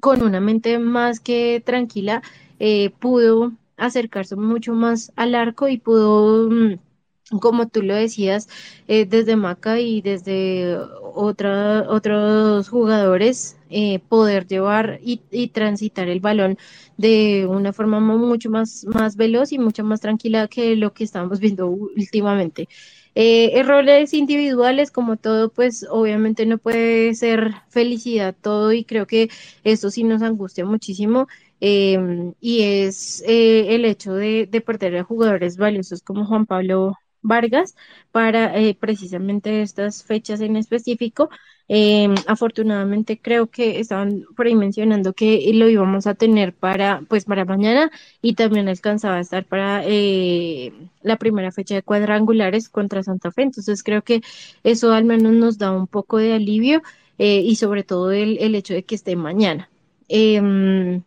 [0.00, 2.22] con una mente más que tranquila,
[2.60, 8.48] eh, pudo acercarse mucho más al arco y pudo, mm, como tú lo decías,
[8.88, 10.76] eh, desde Maca y desde
[11.14, 16.58] otra, otros jugadores, eh, poder llevar y, transitar el balón
[16.96, 21.40] de una forma mucho más, más veloz y mucho más tranquila que lo que estábamos
[21.40, 22.68] viendo últimamente.
[23.14, 29.30] Eh, errores individuales, como todo, pues obviamente no puede ser felicidad todo y creo que
[29.64, 31.26] esto sí nos angustia muchísimo.
[31.60, 36.96] Em, y es eh, el hecho de, de, perder a jugadores valiosos como Juan Pablo
[37.22, 37.74] Vargas
[38.12, 41.30] para eh, precisamente estas fechas en específico.
[41.72, 47.44] Em, afortunadamente creo que estaban por mencionando que lo íbamos a tener para pues para
[47.44, 53.30] mañana y también alcanzaba a estar para eh, la primera fecha de cuadrangulares contra Santa
[53.30, 53.42] Fe.
[53.42, 54.20] Entonces creo que
[54.64, 56.82] eso al menos nos da un poco de alivio
[57.18, 59.70] eh, y sobre todo el, el, hecho de que esté mañana.
[60.08, 61.00] Eh,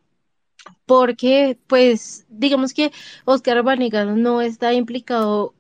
[0.86, 2.92] porque pues digamos que
[3.26, 5.54] Oscar Vanegano no está implicado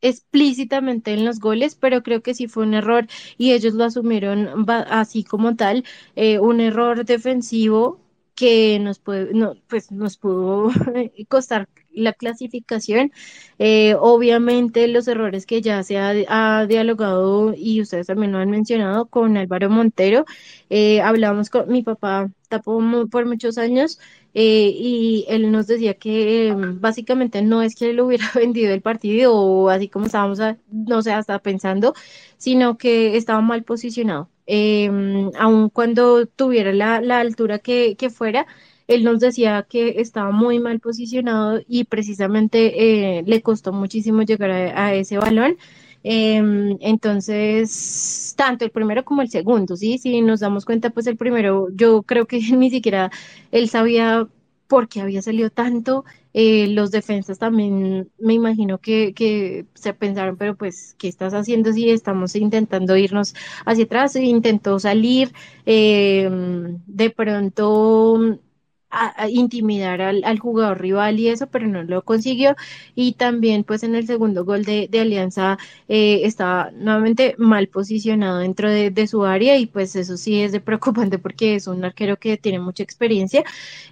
[0.00, 4.66] explícitamente en los goles, pero creo que sí fue un error y ellos lo asumieron
[4.70, 5.84] así como tal,
[6.16, 8.00] eh, un error defensivo
[8.34, 10.70] que nos puede, no, pues nos pudo
[11.28, 13.12] costar la clasificación.
[13.58, 19.06] Eh, obviamente los errores que ya se ha, dialogado y ustedes también lo han mencionado
[19.06, 20.24] con Álvaro Montero.
[20.70, 22.80] Eh, hablamos con mi papá, tapó
[23.10, 23.98] por muchos años
[24.34, 28.82] eh, y él nos decía que eh, básicamente no es que él hubiera vendido el
[28.82, 31.94] partido o así como estábamos, a, no sé, hasta pensando,
[32.36, 34.28] sino que estaba mal posicionado.
[34.46, 34.90] Eh,
[35.38, 38.46] aun cuando tuviera la, altura que, fuera,
[38.88, 44.94] él nos decía que estaba muy mal posicionado y precisamente le costó muchísimo llegar a,
[44.94, 45.56] ese balón.
[46.04, 49.98] Eh, entonces, tanto el primero como el segundo, ¿sí?
[49.98, 53.10] Si nos damos cuenta, pues el primero, yo creo que ni siquiera
[53.52, 54.26] él sabía
[54.68, 56.04] por qué había salido tanto.
[56.34, 61.72] Eh, los defensas también me imagino que, que, se pensaron, pero pues, ¿qué estás haciendo
[61.72, 64.14] si estamos intentando irnos hacia atrás?
[64.16, 65.32] Intentó salir,
[65.66, 66.28] eh,
[66.86, 68.38] de pronto
[69.30, 72.56] intimidar al, jugador rival y eso, pero no lo consiguió.
[72.94, 78.38] Y también, pues en el segundo gol de, de Alianza eh, estaba nuevamente mal posicionado
[78.38, 81.84] dentro de, de, su área y pues eso sí es de preocupante porque es un
[81.84, 83.44] arquero que tiene mucha experiencia.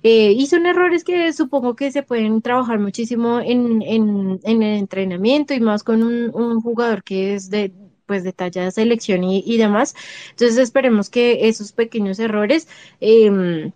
[0.02, 5.54] Eh, y son errores que supongo que se pueden trabajar muchísimo en, en, el entrenamiento
[5.54, 7.72] y más con un, jugador que es de
[8.06, 9.94] pues detallada selección y, demás.
[10.30, 12.68] Entonces esperemos que esos pequeños errores
[13.00, 13.72] eh,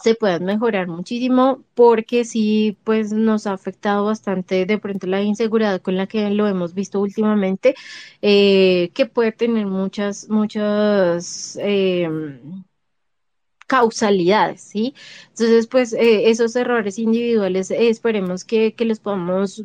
[0.00, 5.80] se puedan mejorar muchísimo porque sí, pues nos ha afectado bastante de pronto la inseguridad
[5.82, 7.74] con la que lo hemos visto últimamente,
[8.22, 11.58] eh, que puede tener muchas, muchas...
[11.60, 12.08] Eh,
[13.68, 14.94] causalidades, ¿sí?
[15.28, 19.62] Entonces, pues eh, esos errores individuales eh, esperemos que, que los podamos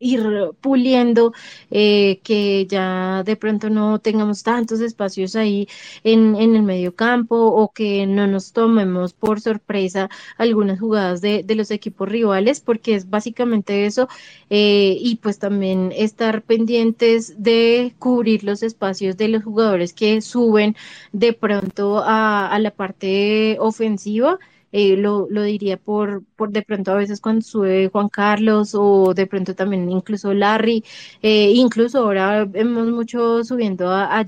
[0.00, 0.22] ir
[0.60, 1.32] puliendo,
[1.70, 5.68] eh, que ya de pronto no tengamos tantos espacios ahí
[6.04, 10.08] en, en el medio campo o que no nos tomemos por sorpresa
[10.38, 14.08] algunas jugadas de, de los equipos rivales, porque es básicamente eso,
[14.50, 20.76] eh, y pues también estar pendientes de cubrir los espacios de los jugadores que suben
[21.12, 24.38] de pronto a, a la parte ofensiva
[24.72, 29.14] eh, lo, lo, diría por, por de pronto a veces cuando sube Juan Carlos o
[29.14, 30.84] de pronto también incluso Larry,
[31.22, 34.24] eh, incluso ahora vemos mucho subiendo a, a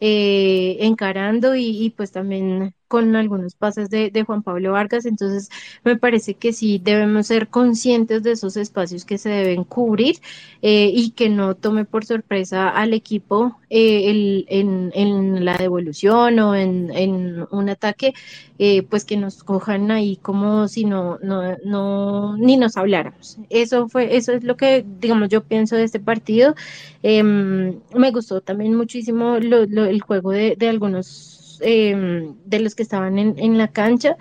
[0.00, 5.06] eh, encarando y, y, pues también con algunos pases de, Juan Pablo Vargas.
[5.06, 5.50] Entonces,
[5.84, 10.16] me parece que sí debemos ser conscientes de esos espacios que se deben cubrir
[10.62, 17.46] eh, y que no tome por sorpresa al equipo eh, en, la devolución o en,
[17.50, 18.14] un ataque,
[18.58, 23.38] eh, pues que nos cojan ahí como si no, no, no, ni nos habláramos.
[23.50, 26.54] Eso fue, eso es lo que, digamos, yo pienso de este partido.
[27.02, 29.38] Em, me gustó también muchísimo
[29.86, 34.16] el juego de, de algunos eh, de los que estaban en, en la cancha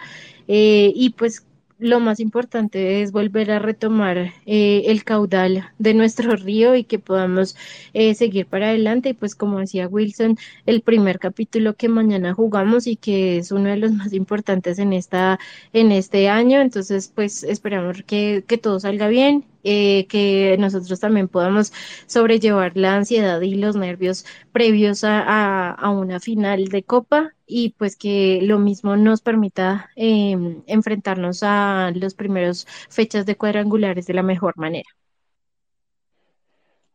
[0.48, 1.46] eh, y pues
[1.78, 7.00] lo más importante es volver a retomar eh, el caudal de nuestro río y que
[7.00, 7.56] podamos
[7.94, 9.10] eh, seguir para adelante.
[9.10, 13.70] Y pues como decía Wilson, el primer capítulo que mañana jugamos y que es uno
[13.70, 15.40] de los más importantes en, esta,
[15.74, 16.62] en este año.
[16.62, 21.74] Entonces pues esperamos que, que todo salga bien eh, que nosotros también podamos
[22.08, 27.76] sobrellevar la ansiedad y los nervios previos a, a, a, una final de Copa y
[27.78, 30.36] pues que lo mismo nos permita eh,
[30.68, 34.90] enfrentarnos a los primeros fechas de cuadrangulares de la mejor manera.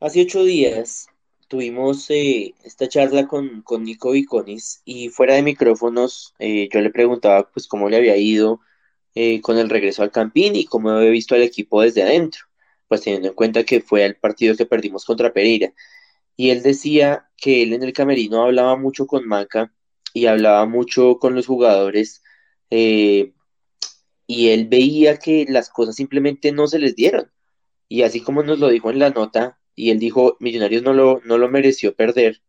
[0.00, 1.08] Hace ocho días
[1.48, 6.90] tuvimos eh, esta charla con, con Nico Viconis y fuera de micrófonos eh, yo le
[6.90, 8.60] preguntaba pues cómo le había ido
[9.14, 12.44] eh, con el regreso al Campín y cómo había visto al equipo desde adentro,
[12.88, 15.72] pues teniendo en cuenta que fue el partido que perdimos contra Pereira.
[16.36, 19.72] Y él decía que él en el camerino hablaba mucho con Maca
[20.14, 22.22] y hablaba mucho con los jugadores
[24.30, 27.32] y él veía que las cosas simplemente no se les dieron.
[27.88, 31.20] Y así como nos lo dijo en la nota, y él dijo, Millonarios no lo,
[31.24, 32.40] no lo mereció perder,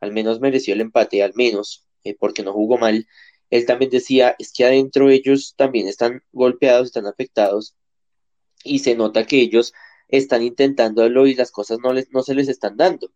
[0.00, 3.06] al menos mereció el empate, al menos, eh, porque no jugó mal.
[3.48, 7.74] Él también decía, es que adentro ellos también están golpeados, están afectados,
[8.62, 9.72] y se nota que ellos
[10.08, 13.10] están intentándolo y las cosas no, les, no se les están dando.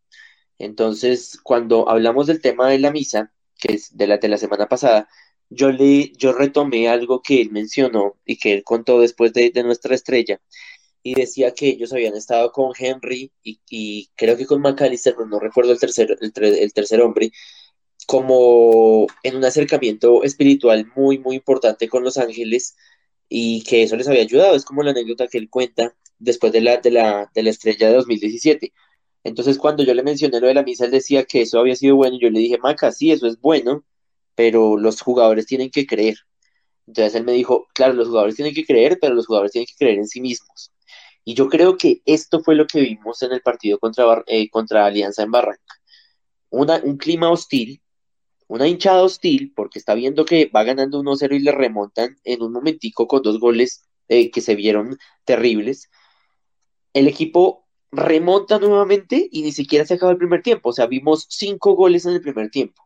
[0.59, 4.69] Entonces, cuando hablamos del tema de la misa, que es de la, de la semana
[4.69, 5.09] pasada,
[5.51, 9.63] yo, le, yo retomé algo que él mencionó y que él contó después de, de
[9.63, 10.41] nuestra estrella,
[11.05, 15.73] y decía que ellos habían estado con Henry y, creo que con McAllister, no recuerdo
[15.73, 17.31] el tercer, el, tercer hombre,
[18.07, 22.75] como en un acercamiento espiritual muy, muy importante con los ángeles
[23.29, 24.57] y que eso les había ayudado.
[24.57, 27.89] Es como la anécdota que él cuenta después de la, de la, de la estrella
[27.89, 28.73] de 2017.
[29.25, 31.97] Entonces, cuando yo le mencioné lo de la misa, él decía que eso había sido
[31.97, 32.17] bueno.
[32.17, 33.85] Y yo le dije, Maca, sí, eso es bueno,
[34.35, 36.17] pero los jugadores tienen que creer.
[36.87, 39.77] Entonces él me dijo, claro, los jugadores tienen que creer, pero los jugadores tienen que
[39.77, 40.73] creer en sí mismos.
[41.25, 44.87] Y yo creo que esto fue lo que vimos en el partido contra, eh, contra
[44.87, 45.63] Alianza en Barranca.
[46.51, 47.83] Una, un clima hostil,
[48.47, 52.53] una hinchada hostil, porque está viendo que va ganando 1-0 y le remontan en un
[52.53, 55.91] momentico con dos goles eh, que se vieron terribles.
[56.93, 57.64] El equipo
[57.97, 60.71] remonta nuevamente y ni siquiera se acaba el primer tiempo.
[60.71, 62.83] O sea, vimos cinco goles en el primer tiempo.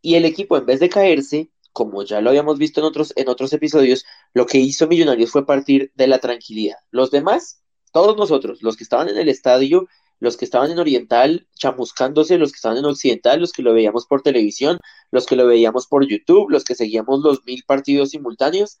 [0.00, 3.28] Y el equipo, en vez de caerse, como ya lo habíamos visto en otros, en
[3.28, 6.76] otros episodios, lo que hizo Millonarios fue partir de la tranquilidad.
[6.90, 9.86] Los demás todos nosotros, los que estaban en el estadio,
[10.18, 14.06] los que estaban en Oriental chamuscándose, los que estaban en Occidental, los que lo veíamos
[14.06, 14.78] por televisión,
[15.10, 18.78] los que lo veíamos por YouTube, los que seguíamos los mil partidos simultáneos,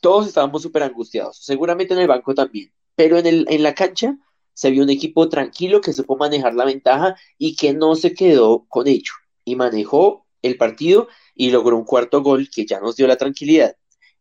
[0.00, 4.16] todos estábamos súper angustiados, seguramente en el banco también, pero en, el, en la cancha
[4.54, 8.66] se vio un equipo tranquilo que supo manejar la ventaja y que no se quedó
[8.68, 9.12] con ello
[9.44, 13.76] y manejó el partido y logró un cuarto gol que ya nos dio la tranquilidad.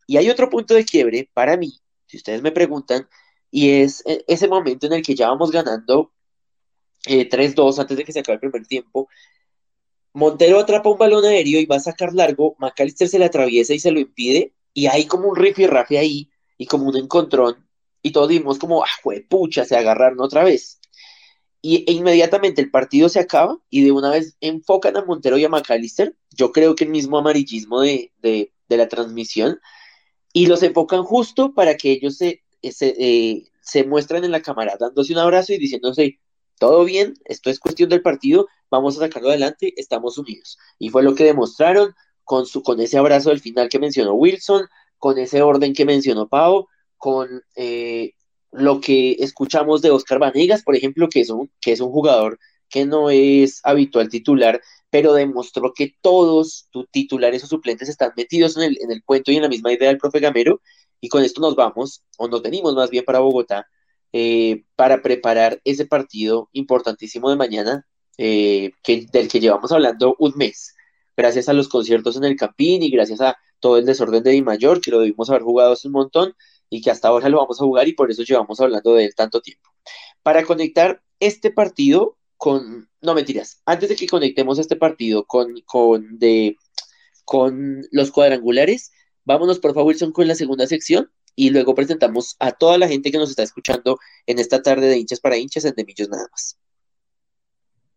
[0.08, 3.08] Y hay otro punto de quiebre para mí, si ustedes me preguntan,
[3.50, 6.12] y es e, ese momento en el que ya vamos ganando
[7.06, 9.10] 3-2 eh, antes de que se acabe el primer tiempo.
[10.14, 13.80] Montero atrapa un balón aéreo y va a sacar largo, McAllister se le atraviesa y
[13.80, 17.66] se lo impide, y hay como un rafe ahí, y como un encontrón,
[18.02, 18.88] y todos vimos como, ah,
[19.30, 20.80] pucha, se agarraron otra vez.
[21.62, 25.46] Y e inmediatamente el partido se acaba y de una vez enfocan a Montero y
[25.46, 29.60] a McAllister, yo creo que el mismo amarillismo de, de, la transmisión,
[30.34, 35.14] y los enfocan justo para que ellos se se, eh, se en la cámara dándose
[35.14, 36.20] un abrazo y diciéndose,
[36.60, 40.60] todo bien, esto es cuestión del partido, vamos a sacarlo adelante, estamos unidos.
[40.78, 44.68] Y fue lo que demostraron con, su, con ese abrazo del final que mencionó Wilson,
[45.00, 46.68] con ese orden que mencionó Pau,
[47.02, 48.14] con eh,
[48.52, 52.38] lo que escuchamos de Oscar Vanegas, por ejemplo, que es, un, que es un jugador
[52.70, 54.62] que no es habitual titular,
[54.92, 59.32] pero demostró que todos tus titulares o suplentes están metidos en el, en el cuento
[59.32, 60.62] y en la misma idea del profe Gamero
[61.02, 63.66] y con esto nos vamos, o nos venimos más bien para Bogotá,
[64.14, 67.88] eh, para preparar ese partido importantísimo de mañana,
[68.20, 70.76] eh, que, del que llevamos hablando un mes,
[71.18, 74.44] gracias a los conciertos en el Campín y gracias a todo el desorden de Di
[74.44, 76.36] Mayor, que lo debimos haber jugado hace un montón
[76.72, 79.14] y que hasta ahora lo vamos a jugar y por eso llevamos hablando de él
[79.16, 79.70] tanto tiempo.
[80.24, 86.18] Para conectar este partido con, no mentiras, antes de que conectemos este partido con, con,
[86.18, 86.56] de,
[87.26, 88.92] con los cuadrangulares,
[89.24, 93.12] Vámonos, por favor, Wilson, con la segunda sección y luego presentamos a toda la gente
[93.12, 96.58] que nos está escuchando en esta tarde de hinchas para hinchas en Demillos nada más.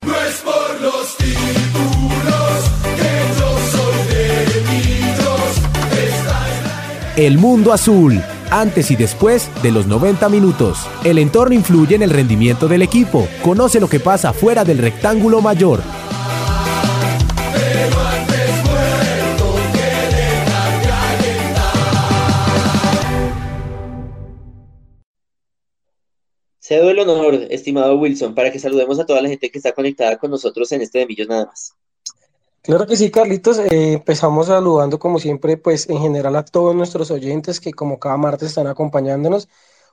[0.02, 4.54] No es por los títulos que yo soy de
[7.16, 8.20] El mundo azul,
[8.60, 10.86] antes y después de los 90 minutos.
[11.04, 13.28] El entorno influye en el rendimiento del equipo.
[13.42, 15.82] Conoce lo que pasa fuera del rectángulo mayor.
[26.66, 30.16] Cedo el honor, estimado Wilson, para que saludemos a toda la gente que está conectada
[30.16, 31.76] con nosotros en este de Millos nada más.
[32.64, 33.58] Claro que sí, Carlitos.
[33.58, 38.16] Eh, empezamos saludando como siempre, pues en general a todos nuestros oyentes que como cada
[38.16, 39.48] martes están acompañándonos.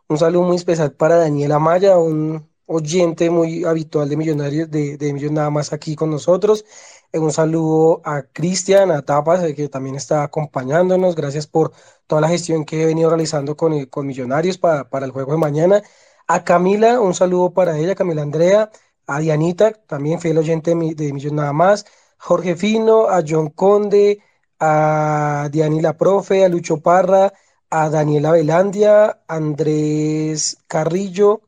[0.07, 5.13] Un saludo muy especial para Daniela Maya, un oyente muy habitual de Millonarios, de, de
[5.13, 6.63] Millos nada más aquí con nosotros.
[7.11, 11.15] Eh, un saludo a Cristian, a Tapas, eh, que también está acompañándonos.
[11.15, 11.74] Gracias por
[12.07, 15.38] toda la gestión que he venido realizando con, con Millonarios para, para el juego de
[15.39, 15.84] mañana
[16.28, 18.72] a Camila, un saludo para ella, Camila Andrea,
[19.07, 21.86] a Dianita, también fiel oyente de, de Millón Nada Más,
[22.22, 24.19] Jorge Fino, a John Conde,
[24.59, 27.34] a Diani La Profe, a Lucho Parra,
[27.72, 31.41] a Daniela Velandia, Andrés Carrillo,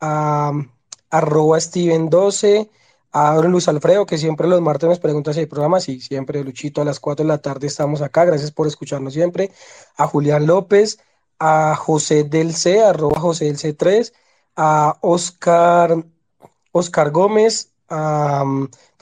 [0.00, 0.52] a
[1.10, 2.68] arroba Steven12,
[3.12, 6.82] a Luis Alfredo, que siempre los martes nos pregunta si hay programas, y siempre Luchito
[6.82, 9.50] a las 4 de la tarde estamos acá, gracias por escucharnos siempre,
[9.96, 10.98] a Julián López,
[11.38, 14.12] a José del C, arroba José del C3,
[14.56, 16.04] a Oscar,
[16.72, 18.44] Oscar Gómez, a,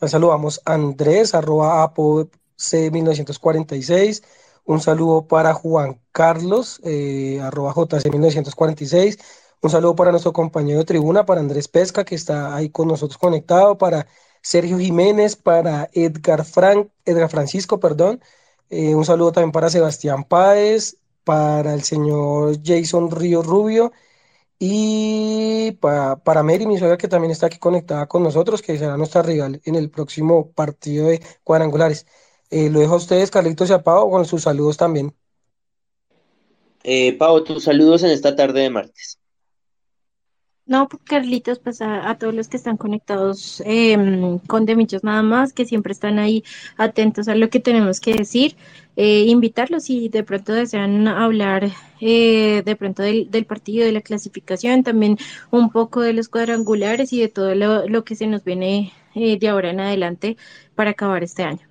[0.07, 4.23] saludamos a Andrés, arroba Apo C1946,
[4.65, 9.19] un saludo para Juan Carlos, eh, arroba JC1946.
[9.61, 13.19] Un saludo para nuestro compañero de tribuna, para Andrés Pesca, que está ahí con nosotros
[13.19, 14.07] conectado, para
[14.43, 18.21] Sergio Jiménez, para Edgar, Frank, Edgar Francisco, perdón.
[18.71, 23.93] Eh, un saludo también para Sebastián Páez, para el señor Jason Río Rubio
[24.59, 28.97] y para, para Mary, mi suegra, que también está aquí conectada con nosotros, que será
[28.97, 32.07] nuestra rival en el próximo partido de cuadrangulares.
[32.51, 35.15] Eh, lo dejo a ustedes, Carlitos y a Pau, con sus saludos también.
[36.83, 39.19] Eh, Pau, tus saludos en esta tarde de martes.
[40.69, 45.65] No, Carlitos, pues a, todos los que están conectados em, con Demichos nada más, que
[45.65, 46.45] siempre están ahí
[46.77, 48.55] atentos a lo que tenemos que decir,
[48.95, 51.71] eh, invitarlos si de pronto desean hablar
[52.03, 55.17] eh, de pronto del, partido, de la clasificación, también
[55.51, 59.71] un poco de los cuadrangulares y de todo lo, que se nos viene de ahora
[59.71, 60.37] en adelante
[60.75, 61.67] para acabar este año.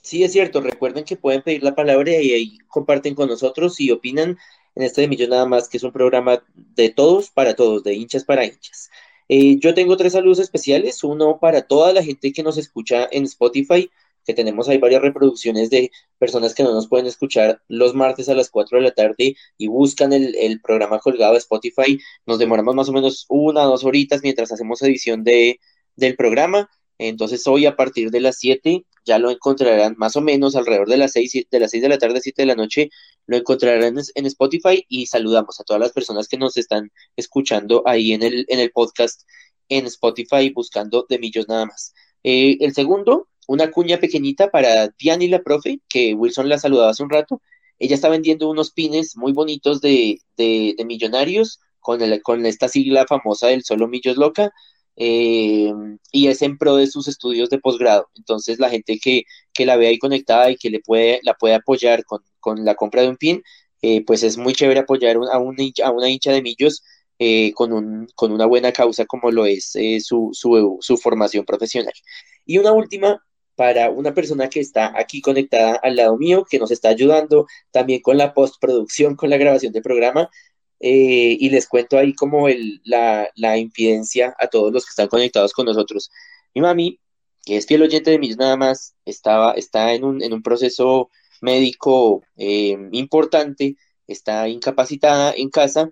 [0.00, 0.62] Sí, es cierto.
[0.62, 4.38] Recuerden que pueden pedir la palabra y ahí comparten con nosotros y opinan
[4.78, 7.94] en este de Millón Nada más, que es un programa de todos para todos, de
[7.94, 8.90] hinchas para hinchas.
[9.28, 11.02] Eh, yo tengo tres saludos especiales.
[11.02, 13.90] Uno para toda la gente que nos escucha en Spotify,
[14.24, 18.34] que tenemos ahí varias reproducciones de personas que no nos pueden escuchar los martes a
[18.34, 21.98] las 4 de la tarde y buscan el, programa colgado de Spotify.
[22.24, 25.58] Nos demoramos más o menos una o dos horitas mientras hacemos edición de,
[25.96, 26.70] del programa.
[26.98, 30.98] Entonces hoy a partir de las 7 ya lo encontrarán más o menos alrededor de
[30.98, 32.90] las 6 de las 6 de la tarde, 7 de la noche,
[33.28, 38.12] lo encontrarán en Spotify y saludamos a todas las personas que nos están escuchando ahí
[38.12, 39.22] en el, en el podcast
[39.68, 41.92] en Spotify buscando de millos nada más.
[42.24, 47.02] Eh, el segundo, una cuña pequeñita para Diani la profe, que Wilson la saludaba hace
[47.02, 47.42] un rato.
[47.78, 52.66] Ella está vendiendo unos pines muy bonitos de, de, de millonarios con, el, con esta
[52.68, 54.52] sigla famosa del solo millos loca.
[55.00, 55.72] Eh,
[56.10, 58.08] y es en pro de sus estudios de posgrado.
[58.16, 59.22] Entonces la gente que,
[59.52, 62.74] que, la ve ahí conectada y que le puede, la puede apoyar con, con la
[62.74, 63.42] compra de un pin,
[63.82, 66.82] eh, pues es muy chévere apoyar a, un a una hincha de millos
[67.20, 71.92] eh, con, un, con una buena causa como lo es su, su, su formación profesional.
[72.44, 73.22] Y una última
[73.58, 78.00] para una persona que está aquí conectada al lado mío, que nos está ayudando también
[78.00, 80.30] con la postproducción, con la grabación del programa,
[80.80, 85.08] eh, y les cuento ahí como el, la, la impidencia a todos los que están
[85.08, 86.10] conectados con nosotros.
[86.54, 87.00] Mi mami,
[87.44, 91.10] que es fiel oyente de mis nada más, estaba, está en un, en un proceso
[91.40, 93.76] médico eh, importante,
[94.06, 95.90] está incapacitada en casa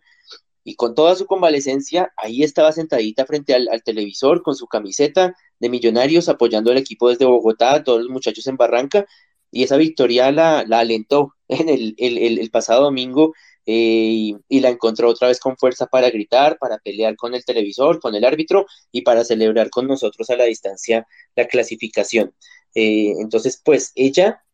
[0.64, 5.68] y con toda su convalecencia, ahí estaba sentadita frente al, televisor con su camiseta de
[5.68, 9.06] millonarios apoyando al equipo desde Bogotá, a todos los muchachos en Barranca,
[9.52, 13.32] y esa victoria la, la alentó en el, el, el pasado domingo
[13.66, 18.00] eh, y, la encontró otra vez con fuerza para gritar, para pelear con el televisor,
[18.00, 22.32] con el árbitro y para celebrar con nosotros a la distancia la clasificación.
[22.74, 24.44] Eh, entonces, pues ella,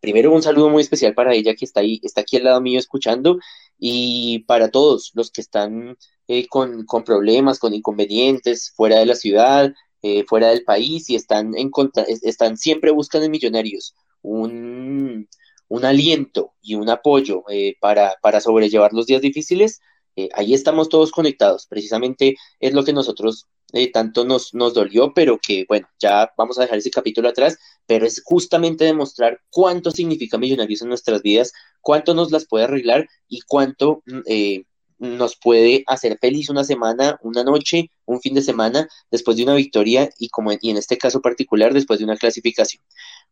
[0.00, 2.78] primero un saludo muy especial para ella que está ahí, está aquí al lado mío
[2.78, 3.38] escuchando
[3.78, 5.96] y para todos los que están
[6.28, 9.72] eh, con, con, problemas, con inconvenientes, fuera de la ciudad,
[10.28, 11.70] fuera del país y están, en
[12.22, 15.28] están siempre buscando en Millonarios un
[15.70, 19.80] un aliento y un apoyo eh, para, para, sobrellevar los días difíciles,
[20.16, 21.66] eh, ahí estamos todos conectados.
[21.66, 26.58] Precisamente es lo que nosotros eh, tanto nos, nos dolió, pero que bueno, ya vamos
[26.58, 27.56] a dejar ese capítulo atrás,
[27.86, 33.08] pero es justamente demostrar cuánto significa Millonarios en nuestras vidas, cuánto nos las puede arreglar
[33.28, 34.62] y cuánto mm,
[35.00, 39.54] nos puede hacer feliz una semana, una noche, un fin de semana después de una
[39.54, 42.82] victoria y como y en este caso particular después de una clasificación.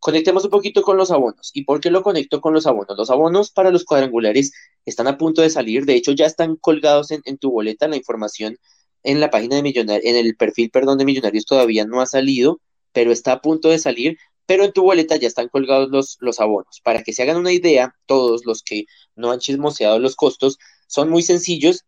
[0.00, 1.50] Conectemos un poquito con los abonos.
[1.54, 2.96] ¿Y por qué lo conecto con los abonos?
[2.96, 4.52] Los abonos para los cuadrangulares
[4.84, 8.58] están a punto de salir, de hecho ya están colgados en, tu boleta la información
[9.02, 12.60] en la página de Millonarios, en el perfil, perdón, de Millonarios todavía no ha salido,
[12.92, 16.40] pero está a punto de salir, pero en tu boleta ya están colgados los, los
[16.40, 16.80] abonos.
[16.82, 21.10] Para que se hagan una idea, todos los que no han chismoseado los costos, son
[21.10, 21.84] muy sencillos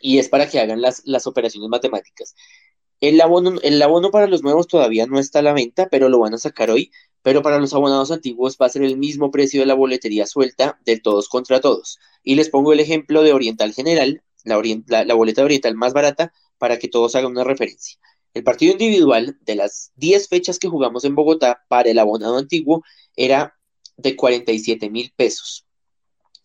[0.00, 2.34] y es para que hagan las, las operaciones matemáticas.
[3.00, 6.18] El abono, el abono para los nuevos todavía no está a la venta, pero lo
[6.18, 6.90] van a sacar hoy.
[7.22, 10.78] Pero para los abonados antiguos va a ser el mismo precio de la boletería suelta
[10.84, 11.98] del todos contra todos.
[12.22, 14.22] Y les pongo el ejemplo de Oriental General.
[14.44, 17.98] La, boleta Oriental más barata para que todos hagan una referencia.
[18.34, 22.84] El partido individual de las 10 fechas que jugamos en Bogotá para el abonado antiguo
[23.16, 23.54] era
[23.96, 25.66] de 47 mil pesos.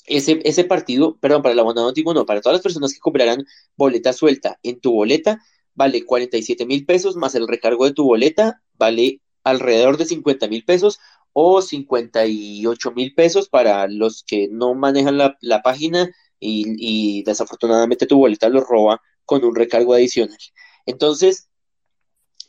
[0.06, 3.46] Ese, ese, partido, perdón, para el abonado antiguo no, para todas las personas que compraran
[3.78, 5.40] boleta suelta en tu boleta,
[5.76, 10.64] vale 47 mil pesos más el recargo de tu boleta, vale alrededor de 50 mil
[10.66, 11.00] pesos
[11.34, 18.18] o 58 mil pesos para los que no manejan la, página y, y, desafortunadamente tu
[18.18, 20.38] boleta lo roba con un recargo adicional.
[20.86, 21.50] Entonces,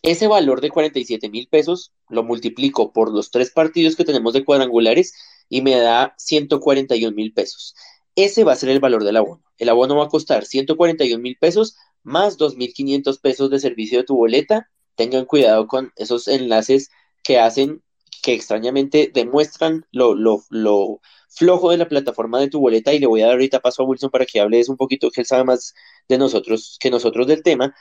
[0.03, 4.45] ese valor de 47 mil pesos lo multiplico por los tres partidos que tenemos de
[4.45, 5.15] cuadrangulares
[5.49, 7.75] y me da 141 mil pesos.
[8.15, 9.43] Ese va a ser el valor del abono.
[9.57, 14.17] El abono va a costar 141 mil pesos más 2.500 pesos de servicio de tu
[14.17, 14.71] boleta.
[14.95, 16.91] Tengan cuidado con esos enlaces
[17.23, 17.83] que hacen,
[18.23, 23.07] que extrañamente demuestran lo, lo, lo flojo de la plataforma de tu boleta y le
[23.07, 25.45] voy a dar ahorita paso a Wilson para que hables un poquito, que él sabe
[25.45, 25.75] más
[26.09, 27.75] de nosotros que nosotros del tema.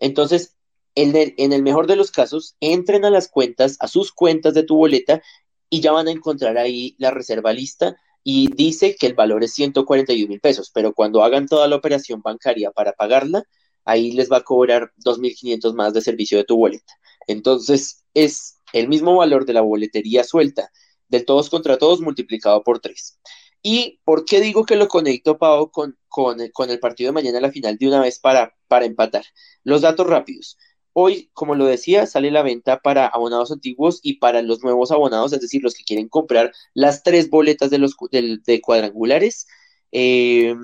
[0.00, 0.56] Entonces,
[0.94, 4.54] en el, en el mejor de los casos, entren a las cuentas, a sus cuentas
[4.54, 5.22] de tu boleta
[5.70, 9.54] y ya van a encontrar ahí la reserva lista y dice que el valor es
[9.54, 13.44] 141 mil pesos, pero cuando hagan toda la operación bancaria para pagarla,
[13.88, 16.92] ahí les va a cobrar 2.500 más de servicio de tu boleta.
[17.26, 20.70] Entonces, es el mismo valor de la boletería suelta
[21.08, 23.18] del todos contra todos multiplicado por 3.
[23.62, 27.38] ¿Y por qué digo que lo conecto, Pau, con, con, con el partido de mañana
[27.38, 29.24] a la final de una vez para, para empatar?
[29.64, 30.58] Los datos rápidos.
[30.92, 35.32] Hoy, como lo decía, sale la venta para abonados antiguos y para los nuevos abonados,
[35.32, 39.46] es decir, los que quieren comprar las tres boletas de los de, cuadrangulares.
[39.92, 40.54] Eh,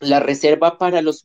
[0.00, 1.24] la reserva para los,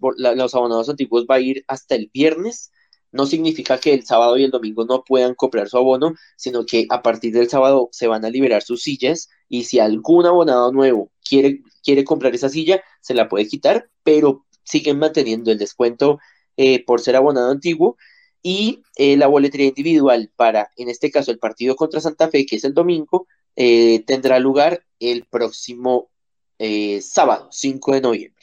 [0.54, 2.72] abonados antiguos va a ir hasta el viernes.
[3.12, 6.86] No significa que el sábado y el domingo no puedan comprar su abono, sino que
[6.90, 11.12] a partir del sábado se van a liberar sus sillas y si algún abonado nuevo
[11.28, 16.20] quiere, quiere comprar esa silla, se la puede quitar, pero siguen manteniendo el descuento
[16.58, 17.98] eh, por ser abonado antiguo
[18.42, 22.56] y eh, la boletería individual para, en este caso, el partido contra Santa Fe, que
[22.56, 26.10] es el domingo, eh, tendrá lugar el próximo
[27.02, 28.41] sábado, 5 de noviembre.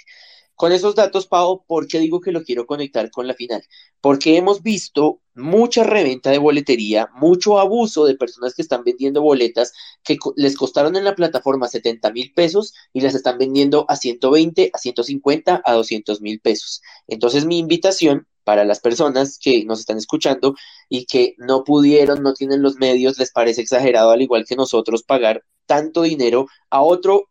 [0.58, 3.62] Con esos datos, Pau, ¿por qué digo que lo quiero conectar con la final?
[4.00, 9.72] Porque hemos visto mucha reventa de boletería, mucho abuso de personas que están vendiendo boletas
[10.02, 14.72] que les costaron en la plataforma 70 mil pesos y las están vendiendo a 120,
[14.74, 16.82] a 150, a 200 mil pesos.
[17.06, 20.56] Entonces, mi invitación para las personas que nos están escuchando
[20.88, 25.04] y que no pudieron, no tienen los medios, les parece exagerado, al igual que nosotros,
[25.04, 27.28] pagar tanto dinero a otro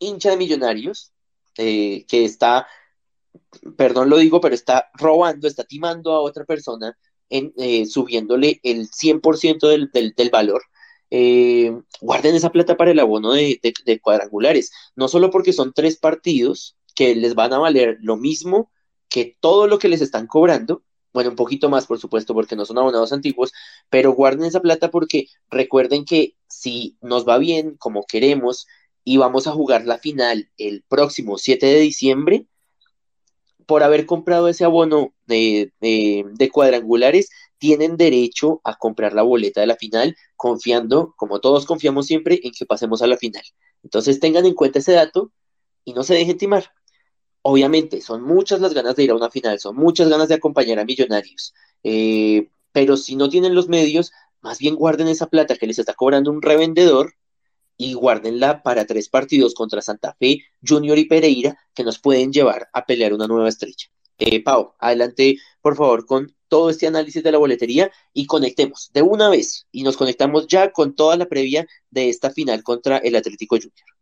[0.00, 1.12] hincha de millonarios
[1.58, 2.66] eh, que está,
[3.76, 6.96] perdón lo digo, pero está robando, está timando a otra persona,
[7.30, 10.62] eh, subiéndole el 100% del, del, valor.
[11.10, 13.60] Eh, guarden esa plata para el abono de,
[14.00, 18.70] cuadrangulares, no solo porque son tres partidos que les van a valer lo mismo
[19.08, 20.82] que todo lo que les están cobrando,
[21.12, 23.52] bueno, un poquito más, por supuesto, porque no son abonados antiguos,
[23.90, 28.66] pero guarden esa plata porque recuerden que si nos va bien como queremos,
[29.08, 32.46] y vamos a jugar la final el próximo 7 de diciembre.
[33.64, 35.72] Por haber comprado ese abono de,
[36.52, 42.38] cuadrangulares, tienen derecho a comprar la boleta de la final, confiando, como todos confiamos siempre,
[42.42, 43.42] en que pasemos a la final.
[43.82, 45.32] Entonces tengan en cuenta ese dato
[45.86, 46.70] y no se dejen timar.
[47.40, 50.78] Obviamente, son muchas las ganas de ir a una final, son muchas ganas de acompañar
[50.80, 55.66] a millonarios, eh, pero si no tienen los medios, más bien guarden esa plata que
[55.66, 57.14] les está cobrando un revendedor
[57.78, 62.68] y guárdenla para tres partidos contra Santa Fe, Junior y Pereira que nos pueden llevar
[62.74, 63.86] a pelear una nueva estrella.
[64.18, 69.02] Eh, Pau, adelante por favor con todo este análisis de la boletería y conectemos de
[69.02, 73.14] una vez y nos conectamos ya con toda la previa de esta final contra el
[73.16, 73.97] Atlético Junior.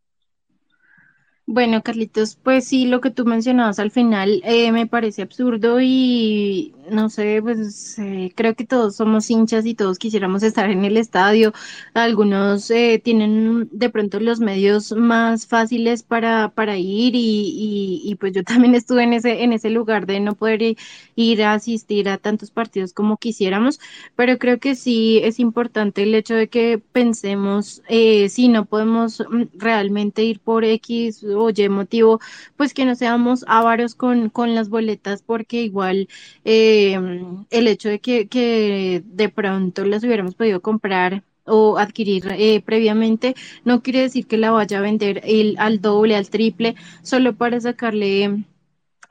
[1.49, 6.75] Bueno, Carlitos, pues sí, lo que tú mencionabas al final eh, me parece absurdo y
[6.91, 10.97] no sé, pues eh, creo que todos somos hinchas y todos quisiéramos estar en el
[10.97, 11.53] estadio.
[11.95, 18.33] Algunos eh, tienen de pronto los medios más fáciles para, para ir y, y, pues
[18.33, 20.77] yo también estuve en ese, en ese lugar de no poder
[21.15, 23.79] ir a asistir a tantos partidos como quisiéramos,
[24.17, 27.83] pero creo que sí es importante el hecho de que pensemos
[28.29, 32.21] si no podemos mm, realmente ir por X oye motivo,
[32.57, 36.09] pues que no seamos ávaros con, con las boletas, porque igual
[36.45, 36.99] eh,
[37.51, 43.35] el hecho de que, que de pronto las hubiéramos podido comprar o adquirir eh, previamente,
[43.65, 47.61] no quiere decir que la vaya a vender el, al doble, al triple, solo para
[47.61, 48.45] sacarle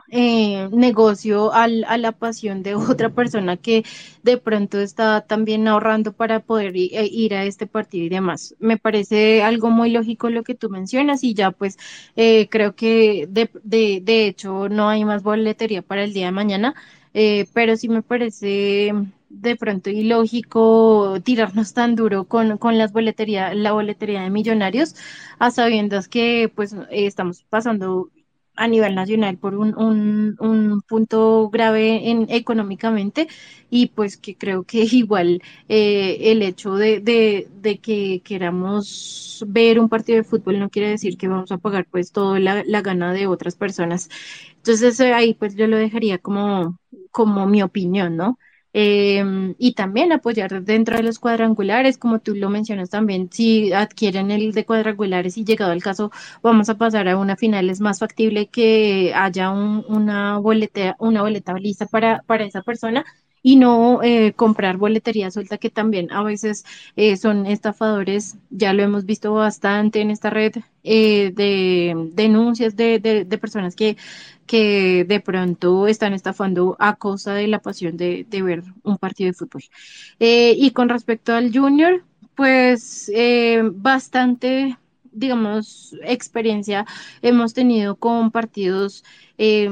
[0.10, 3.84] eh, negocio al, a la pasión de otra persona que
[4.24, 8.56] de pronto está también ahorrando para poder eh, ir a este partido y demás.
[8.60, 11.78] Me parece algo muy lógico lo que tú mencionas y ya pues
[12.16, 16.32] eh, creo que de, de, de, hecho no hay más boletería para el día de
[16.32, 16.76] mañana,
[17.14, 18.93] eh, pero sí me parece
[19.30, 24.95] de pronto ilógico tirarnos tan duro con, con las boletería, la boletería de millonarios,
[25.39, 28.10] a sabiendas que pues estamos pasando
[28.56, 33.28] a nivel nacional por un, un, un punto grave en, económicamente
[33.70, 39.80] y pues que creo que igual eh, el hecho de, de, de, que queramos ver
[39.80, 42.82] un partido de fútbol no quiere decir que vamos a pagar pues toda la, la
[42.82, 44.10] gana de otras personas.
[44.58, 46.80] Entonces ahí pues yo lo dejaría como,
[47.12, 48.38] como mi opinión, ¿no?
[48.78, 49.23] Eh,
[49.57, 54.51] y también apoyar dentro de los cuadrangulares, como tú lo mencionas también, si adquieren el
[54.51, 56.11] de cuadrangulares y llegado el caso
[56.43, 61.21] vamos a pasar a una final, es más factible que haya un, una, boleta, una
[61.21, 63.05] boleta lista para, para esa persona
[63.45, 66.65] y no eh, comprar boletería suelta que también a veces
[66.95, 72.97] eh, son estafadores, ya lo hemos visto bastante en esta red eh, de denuncias de,
[72.99, 73.97] de, personas que,
[74.47, 79.27] que de pronto están estafando a causa de la pasión de, de ver un partido
[79.27, 79.61] de fútbol.
[80.17, 83.11] Y con respecto al junior, pues
[83.73, 84.75] bastante
[85.11, 86.85] digamos, experiencia
[87.21, 89.03] hemos tenido con partidos
[89.37, 89.69] eh,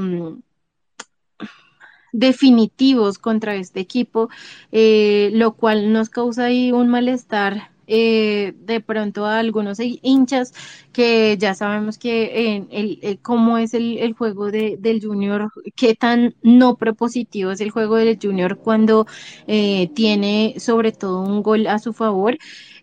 [2.14, 4.30] definitivos contra este equipo,
[4.72, 10.54] eh, lo cual nos causa ahí un malestar eh, de pronto a algunos hinchas
[10.94, 15.52] que ya sabemos que eh, el, el, cómo es el, el juego de, del junior,
[15.76, 19.06] qué tan no propositivo es el juego del junior cuando
[19.48, 22.38] eh, tiene sobre todo un gol a su favor.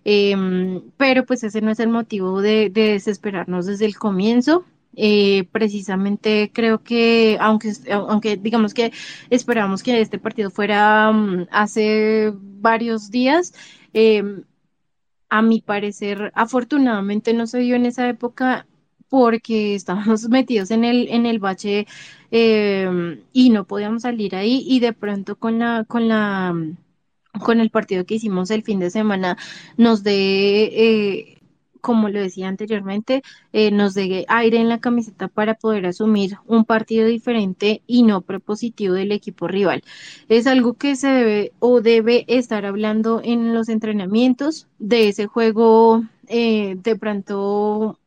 [0.05, 0.35] Eh,
[0.97, 4.65] pero pues ese no es el motivo de desesperarnos desde el comienzo.
[4.97, 8.93] Eh, precisamente creo que, aunque, aunque digamos que
[9.31, 13.55] esperamos que este partido fuera um, hace varios días,
[13.95, 14.23] eh,
[15.29, 18.67] a mi parecer, afortunadamente no se dio en esa época
[19.09, 21.87] porque estábamos metidos en el, en el bache
[22.31, 26.55] eh, y no podíamos salir ahí y de pronto con la, con la,
[27.45, 29.37] con el partido que hicimos el fin de semana
[29.77, 31.40] nos de eh,
[31.81, 33.23] como lo decía anteriormente,
[33.53, 38.21] eh, nos dé aire en la camiseta para poder asumir un partido diferente y no
[38.21, 39.83] propositivo del equipo rival.
[40.29, 46.05] Es algo que se debe o debe estar hablando en los entrenamientos de ese juego
[46.29, 47.99] eh, de pronto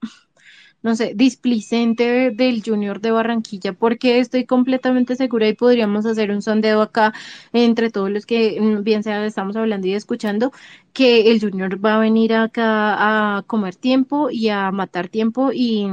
[0.84, 6.42] no sé, displicente del Junior de Barranquilla, porque estoy completamente segura y podríamos hacer un
[6.42, 7.14] sondeo acá
[7.54, 10.52] entre todos los que mm, bien sea estamos hablando y escuchando,
[10.94, 15.88] que el Junior va a venir acá a comer tiempo y a matar tiempo y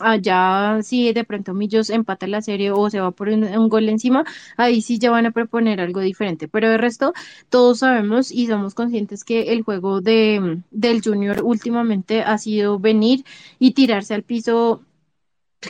[0.00, 4.24] allá si de pronto Millos empata la serie o se va por un, gol encima,
[4.56, 6.48] ahí sí ya van a proponer algo diferente.
[6.48, 7.12] Pero de resto,
[7.48, 13.24] todos sabemos y somos conscientes que el juego de, del Junior últimamente ha sido venir
[13.58, 14.82] y tirarse al piso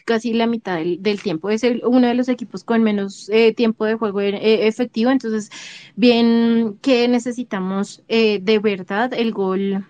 [0.04, 1.50] casi la mitad del, del tiempo.
[1.50, 5.10] Es el, uno de los equipos con menos eh, tiempo de juego eh, efectivo.
[5.10, 5.50] Entonces,
[5.96, 9.86] bien que necesitamos eh, de verdad el gol.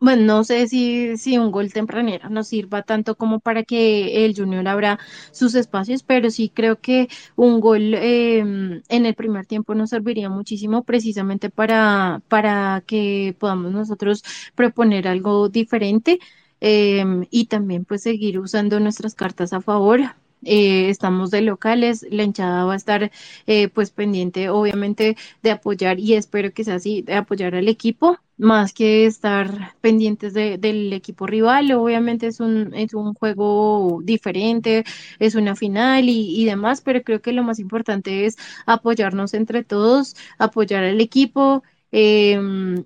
[0.00, 4.34] Bueno, no sé si, si un gol tempranero nos sirva tanto como para que el
[4.36, 4.98] Junior abra
[5.32, 10.28] sus espacios, pero sí creo que un gol eh, en el primer tiempo nos serviría
[10.30, 14.22] muchísimo precisamente para, para que podamos nosotros
[14.54, 16.18] proponer algo diferente
[16.60, 20.00] eh, y también pues seguir usando nuestras cartas a favor.
[20.44, 23.10] Eh, estamos de locales, la hinchada va a estar
[23.46, 28.18] eh, pues pendiente obviamente de apoyar y espero que sea así, de apoyar al equipo
[28.38, 34.84] más que estar pendientes de, del equipo rival, obviamente es un, es un juego diferente,
[35.18, 38.36] es una final y, y demás, pero creo que lo más importante es
[38.66, 41.62] apoyarnos entre todos, apoyar al equipo
[41.92, 42.38] eh,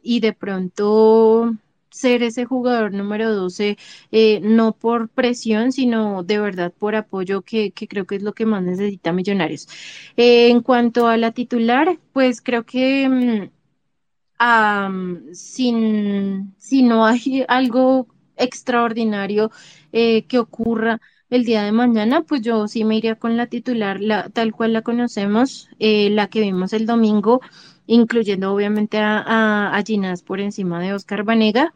[0.02, 1.54] y de pronto
[1.90, 3.76] ser ese jugador número 12,
[4.12, 8.32] eh, no por presión, sino de verdad por apoyo, que, que creo que es lo
[8.34, 9.68] que más necesita Millonarios.
[10.16, 13.50] Eh, en cuanto a la titular, pues creo que
[15.32, 19.50] sin, si no hay algo extraordinario
[19.92, 24.00] eh, que ocurra el día de mañana, pues yo sí me iría con la titular,
[24.00, 27.40] la, tal cual la conocemos, eh, la que vimos el domingo,
[27.86, 31.74] incluyendo obviamente a, a, a Ginás por encima de Oscar Vanega.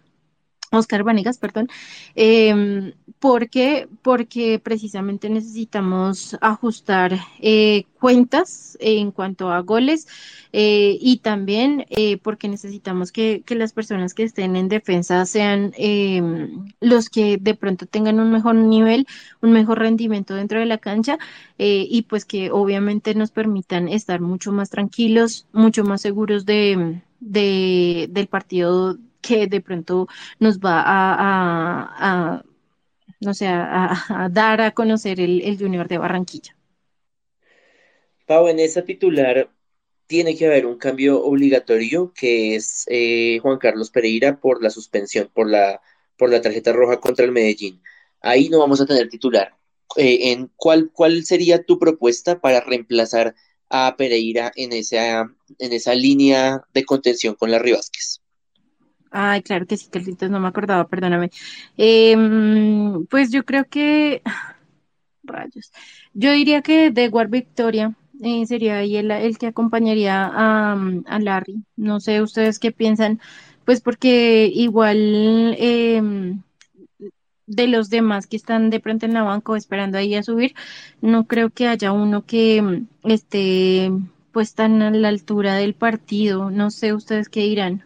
[0.73, 1.69] Oscar Vanegas, perdón,
[2.15, 10.07] eh, porque, porque precisamente necesitamos ajustar eh, cuentas en cuanto a goles
[10.53, 15.73] eh, y también eh, porque necesitamos que, que, las personas que estén en defensa sean
[15.77, 19.07] em, los que de pronto tengan un mejor nivel,
[19.43, 21.19] un mejor rendimiento dentro de la cancha
[21.59, 27.03] eh, y pues que obviamente nos permitan estar mucho más tranquilos, mucho más seguros de
[27.19, 30.09] del partido que de pronto
[30.39, 32.43] nos va a,
[33.21, 36.57] no a, dar a conocer el, el Junior de Barranquilla.
[38.27, 39.49] Pau, en esa titular
[40.07, 45.31] tiene que haber un cambio obligatorio que es eh, Juan Carlos Pereira por la suspensión,
[45.33, 45.81] por la,
[46.17, 47.83] por la tarjeta roja contra el Medellín.
[48.21, 49.55] Ahí no vamos a tener titular.
[49.97, 53.35] Eh, en cuál, ¿Cuál sería tu propuesta para reemplazar
[53.69, 58.21] a Pereira en esa, en esa línea de contención con las Rivasquez?
[59.11, 61.31] Ay, claro que sí, Carlitos, no me acordaba, perdóname.
[61.77, 62.17] Eh,
[63.11, 64.23] pues yo creo que,
[65.25, 65.73] rayos,
[66.15, 70.75] yo diría que de War Victoria eh, sería ahí el, el, que acompañaría a,
[71.07, 71.65] a, Larry.
[71.77, 73.21] No sé ustedes qué piensan,
[73.65, 76.03] pues porque igual eh,
[77.47, 80.55] de los demás que están de pronto en la banco esperando ahí a subir,
[81.01, 83.91] no creo que haya uno que esté
[84.33, 86.51] pues tan a la altura del partido.
[86.51, 87.86] No sé ustedes qué dirán.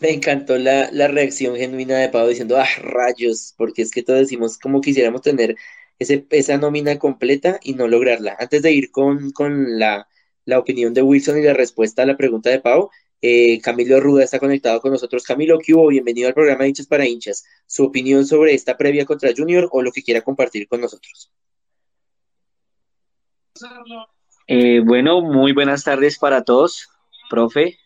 [0.00, 4.20] Me encantó la, la, reacción genuina de Pau diciendo, ah, rayos, porque es que todos
[4.20, 5.56] decimos como quisiéramos tener
[5.98, 8.36] ese, esa nómina completa y no lograrla.
[8.38, 10.06] Antes de ir con, con la,
[10.44, 12.90] la, opinión de Wilson y la respuesta a la pregunta de Pau,
[13.22, 15.24] eh, Camilo Ruda está conectado con nosotros.
[15.24, 15.88] Camilo, ¿qué hubo?
[15.88, 17.44] Bienvenido al programa Hinchas para Hinchas.
[17.66, 21.32] Su opinión sobre esta previa contra Junior o lo que quiera compartir con nosotros.
[24.46, 26.90] Eh, bueno, muy buenas tardes para todos,
[27.30, 27.78] profe,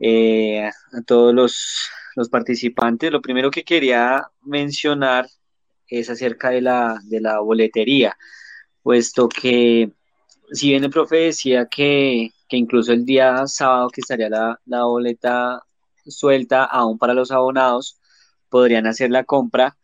[0.00, 3.10] eh, a todos los, los, participantes.
[3.10, 5.26] Lo primero que quería mencionar
[5.88, 8.16] es acerca de la, de la boletería,
[8.82, 9.92] puesto que
[10.52, 14.84] si bien el profe decía que, que incluso el día sábado que estaría la, la,
[14.84, 15.62] boleta
[16.06, 17.98] suelta aún para los abonados,
[18.48, 19.76] podrían hacer la compra.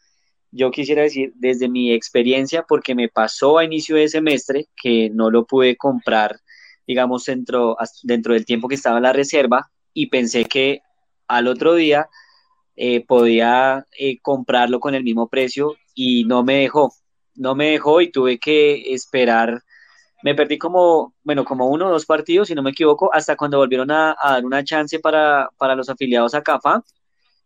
[0.52, 5.30] Yo quisiera decir desde mi experiencia, porque me pasó a inicio de semestre que no
[5.30, 6.40] lo pude comprar,
[6.86, 10.82] digamos, dentro, dentro del tiempo que estaba la reserva, y pensé que
[11.28, 12.09] al otro día
[12.76, 16.95] eh, podía eh, comprarlo con el mismo precio y no me dejó,
[17.34, 19.62] no me dejó y tuve que esperar.
[20.22, 23.59] Me perdí como, bueno, como uno o dos partidos, si no me equivoco, hasta cuando
[23.59, 26.82] volvieron a, dar una chance para, para, los afiliados a CAFA,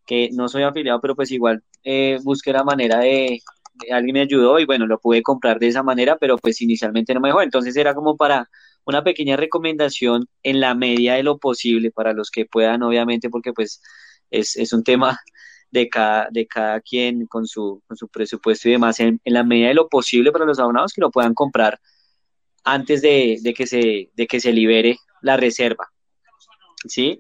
[0.07, 3.41] que no soy afiliado, pero pues igual eh, busqué la manera de,
[3.75, 7.15] de, alguien me ayudó y bueno, lo pude comprar de esa manera, pero pues inicialmente
[7.15, 7.43] no me dejó.
[7.43, 8.49] Entonces era como para
[8.85, 13.53] una pequeña recomendación en la medida de lo posible para los que puedan, obviamente, porque
[13.53, 13.83] pues
[14.31, 15.21] es, es un tema
[15.71, 19.69] de cada, de cada quien con su, con su presupuesto y demás, en, la medida
[19.69, 21.81] de lo posible para los abonados que lo puedan comprar
[22.63, 25.91] antes de, de, que, se, de que se libere la reserva.
[26.87, 27.19] ¿Sí?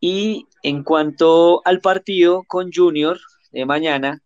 [0.00, 3.18] Y en cuanto al partido con Junior
[3.50, 4.22] de mañana,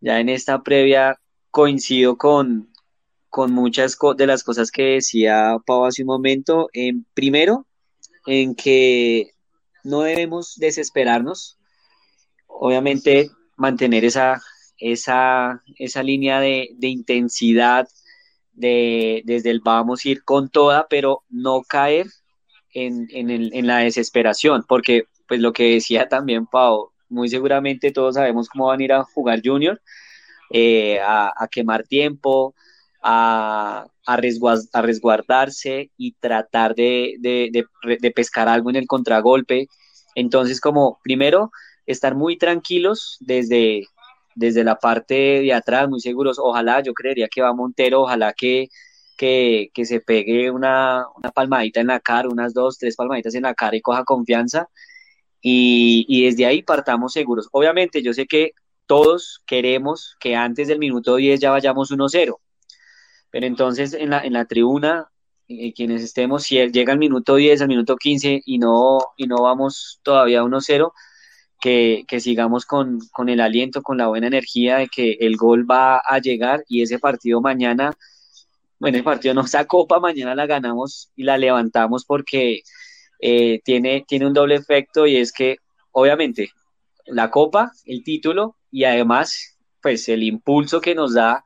[0.00, 1.18] ya en esta previa
[1.50, 2.70] coincido con,
[3.36, 6.70] con muchas de las cosas que decía Pau hace un momento.
[6.72, 7.66] En, primero,
[8.24, 9.32] en que
[9.84, 11.58] no debemos desesperarnos.
[12.46, 14.40] Obviamente, mantener esa,
[14.78, 17.86] esa, esa línea de, de intensidad,
[18.54, 22.06] de, desde el vamos a ir con toda, pero no caer
[22.72, 27.92] en, en, el, en la desesperación, porque pues lo que decía también Pau, muy seguramente
[27.92, 29.78] todos sabemos cómo van a ir a jugar Junior,
[30.50, 32.54] eh, a, a, quemar tiempo,
[33.08, 38.88] a, a, resguard, a resguardarse y tratar de, de, de, de, pescar algo en el
[38.88, 39.68] contragolpe.
[40.16, 41.52] Entonces, como primero,
[41.86, 43.86] estar muy tranquilos desde,
[44.34, 46.38] desde la parte de atrás, muy seguros.
[46.40, 48.70] Ojalá, yo creería que va Montero, ojalá que,
[49.16, 53.44] que, que se pegue una, una, palmadita en la cara, unas dos, tres palmaditas en
[53.44, 54.68] la cara y coja confianza.
[55.40, 57.48] Y, y desde ahí partamos seguros.
[57.52, 58.52] Obviamente, yo sé que
[58.86, 62.36] todos queremos que antes del minuto 10 ya vayamos 1-0
[63.30, 65.10] pero entonces en la, en la tribuna,
[65.48, 69.42] eh, quienes estemos, si llega el minuto 10, al minuto 15 y no, y no
[69.42, 70.92] vamos todavía 1-0,
[71.60, 75.68] que, que, sigamos con, con, el aliento, con la buena energía de que el gol
[75.68, 77.92] va a llegar y ese partido mañana,
[78.78, 82.62] bueno, el partido no, esa copa mañana la ganamos y la levantamos porque
[83.20, 85.58] eh, tiene, tiene un doble efecto y es que
[85.92, 86.50] obviamente
[87.06, 91.44] la copa, el título y además pues el impulso que nos da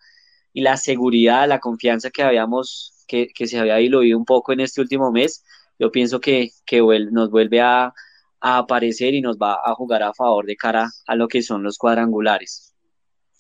[0.53, 4.61] y la seguridad, la confianza que habíamos, que, que se había diluido un poco en
[4.61, 5.45] este último mes,
[5.79, 6.81] yo pienso que, que
[7.11, 7.95] nos vuelve a,
[8.41, 11.63] a aparecer y nos va a jugar a favor de cara a lo que son
[11.63, 12.75] los cuadrangulares.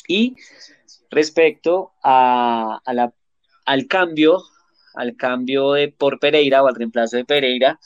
[0.07, 0.37] Y
[1.11, 3.13] respecto a, la,
[3.65, 4.43] al cambio,
[4.95, 7.79] al cambio de por Pereira o al reemplazo de Pereira,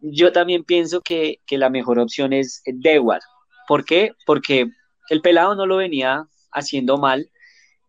[0.00, 3.20] yo también pienso que, la mejor opción es Dewar.
[3.68, 4.12] ¿Por qué?
[4.26, 4.70] Porque
[5.08, 7.30] el pelado no lo venía haciendo mal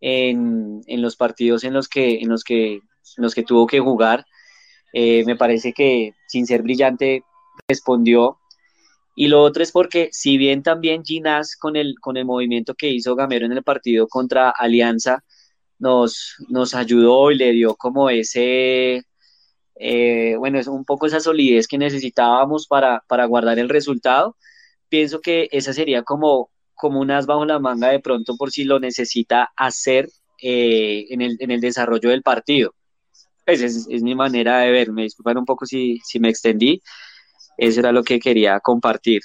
[0.06, 2.80] en, los partidos en los que, en los que,
[3.16, 4.26] los que tuvo que jugar.
[4.92, 7.22] Eh, me parece que sin ser brillante
[7.66, 8.38] respondió.
[9.16, 12.90] Y lo otro es porque si bien también Ginás con el, con el movimiento que
[12.90, 15.24] hizo Gamero en el partido contra Alianza
[15.78, 19.04] nos, nos ayudó y le dio como ese,
[19.76, 24.36] eh, bueno, es un poco esa solidez que necesitábamos para, para guardar el resultado.
[24.88, 28.64] Pienso que esa sería como, como un as bajo la manga de pronto por si
[28.64, 30.08] lo necesita hacer
[30.40, 32.74] eh, en, el, en, el, desarrollo del partido.
[33.46, 34.92] Pues es, es, mi manera de ver.
[34.92, 36.82] Me disculpan un poco si, si me extendí.
[37.56, 39.22] Eso era lo que quería compartir.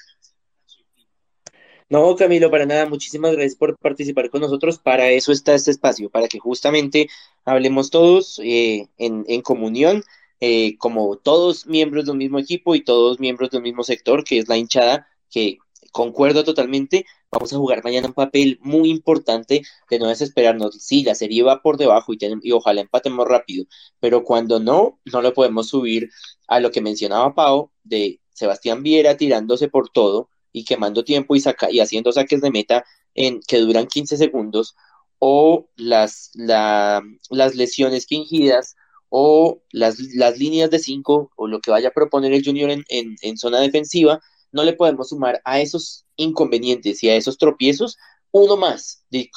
[1.90, 2.86] No, Camilo, para nada.
[2.86, 4.78] Muchísimas gracias por participar con nosotros.
[4.78, 7.10] Para eso está este espacio, para que justamente
[7.46, 10.04] hablemos todos eh, en, en, comunión,
[10.40, 14.24] eh, como todos miembros de un mismo equipo y todos miembros de un mismo sector,
[14.24, 15.58] que es la hinchada, que
[15.92, 17.06] concuerdo totalmente.
[17.32, 20.76] Vamos a jugar mañana un papel muy importante de no desesperarnos.
[20.76, 23.66] Sí, la serie va por debajo y, y ojalá empatemos rápido,
[24.00, 26.10] pero cuando no, no lo podemos subir
[26.48, 31.40] a lo que mencionaba Pau de Sebastián Viera tirándose por todo y quemando tiempo y,
[31.40, 34.76] saca, y haciendo saques de meta en, que duran 15 segundos,
[35.20, 38.76] o las, la, las lesiones fingidas,
[39.10, 42.84] o las, las líneas de 5, o lo que vaya a proponer el Junior en,
[42.90, 44.22] en, en, zona defensiva,
[44.52, 47.98] no le podemos sumar a esos inconvenientes y a esos tropiezos
[48.32, 49.28] uno más, eh,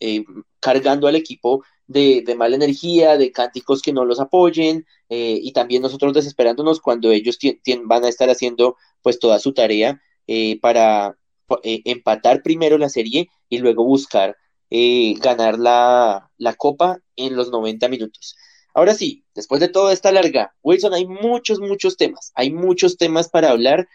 [0.00, 0.24] eh,
[0.60, 5.52] cargando al equipo de, de, mala energía, de cánticos que no los apoyen, eh, y
[5.52, 7.38] también nosotros desesperándonos cuando ellos
[7.84, 11.16] van a estar haciendo pues toda su tarea eh, para
[11.62, 14.36] empatar primero la serie y luego buscar
[14.70, 18.36] ganar la, la, copa en los 90 minutos.
[18.74, 23.30] Ahora sí, después de toda esta larga, Wilson, hay muchos, muchos temas, hay muchos temas
[23.30, 23.88] para hablar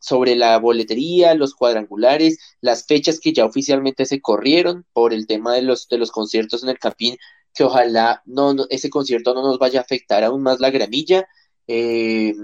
[0.00, 5.54] sobre la boletería, los cuadrangulares, las fechas que ya oficialmente se corrieron por el tema
[5.54, 7.16] de los, de los conciertos en el Campín,
[7.54, 11.26] que ojalá no, ese concierto no nos vaya a afectar aún más la gramilla.
[11.68, 12.34] Eh,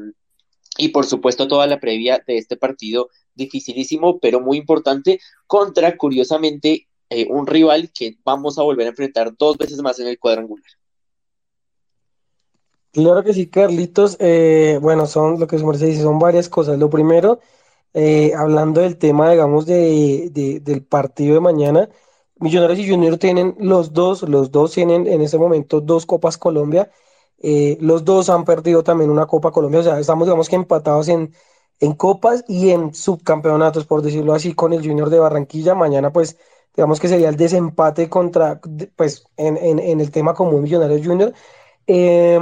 [0.79, 6.89] y por supuesto toda la previa de este partido dificilísimo, pero muy importante, contra, curiosamente,
[7.11, 10.78] eh, un rival que vamos a volver a enfrentar dos veces más en el cuadrangular.
[12.93, 14.17] Claro que sí, Carlitos.
[14.21, 16.79] Eh, bueno, son lo que se dice, son varias cosas.
[16.79, 17.39] Lo primero,
[17.95, 20.31] eh, hablando del tema, digamos, de,
[20.63, 21.89] del partido de mañana,
[22.41, 26.91] Millonarios y Junior tienen los dos, los dos tienen en ese momento dos Copas Colombia
[27.43, 31.09] eh, los dos han perdido también una Copa Colombia, o sea, estamos digamos que empatados
[31.09, 31.35] en,
[31.81, 35.75] en copas y en subcampeonatos, por decirlo así, con el Junior de Barranquilla.
[35.75, 36.37] Mañana, pues,
[36.77, 38.61] digamos que sería el desempate contra,
[38.97, 41.33] pues, en, en, en el tema común Millonarios Junior.
[41.89, 42.39] Eh,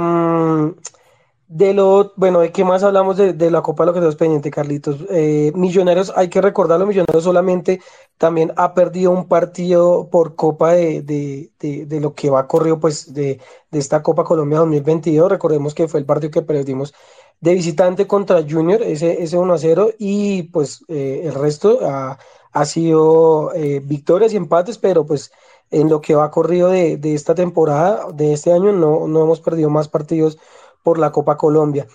[1.47, 4.51] de lo, bueno, ¿de qué más hablamos de, de la Copa de lo que pendiente,
[4.51, 4.97] Carlitos?
[5.09, 7.79] Eh, Millonarios, hay que recordarlo, Millonarios solamente
[8.17, 13.13] también ha perdido un partido por Copa de, de, de, lo que va corrido, pues,
[13.13, 13.39] de,
[13.71, 15.31] de esta Copa Colombia 2022.
[15.31, 16.93] Recordemos que fue el partido que perdimos
[17.39, 22.17] de visitante contra Junior, ese, ese 1 a 0, y pues eh, el resto ha,
[22.51, 25.31] ha sido eh, victorias y empates, pero pues
[25.71, 29.41] en lo que va corrido de, de esta temporada, de este año, no, no hemos
[29.41, 30.37] perdido más partidos
[30.83, 31.87] por la Copa Colombia.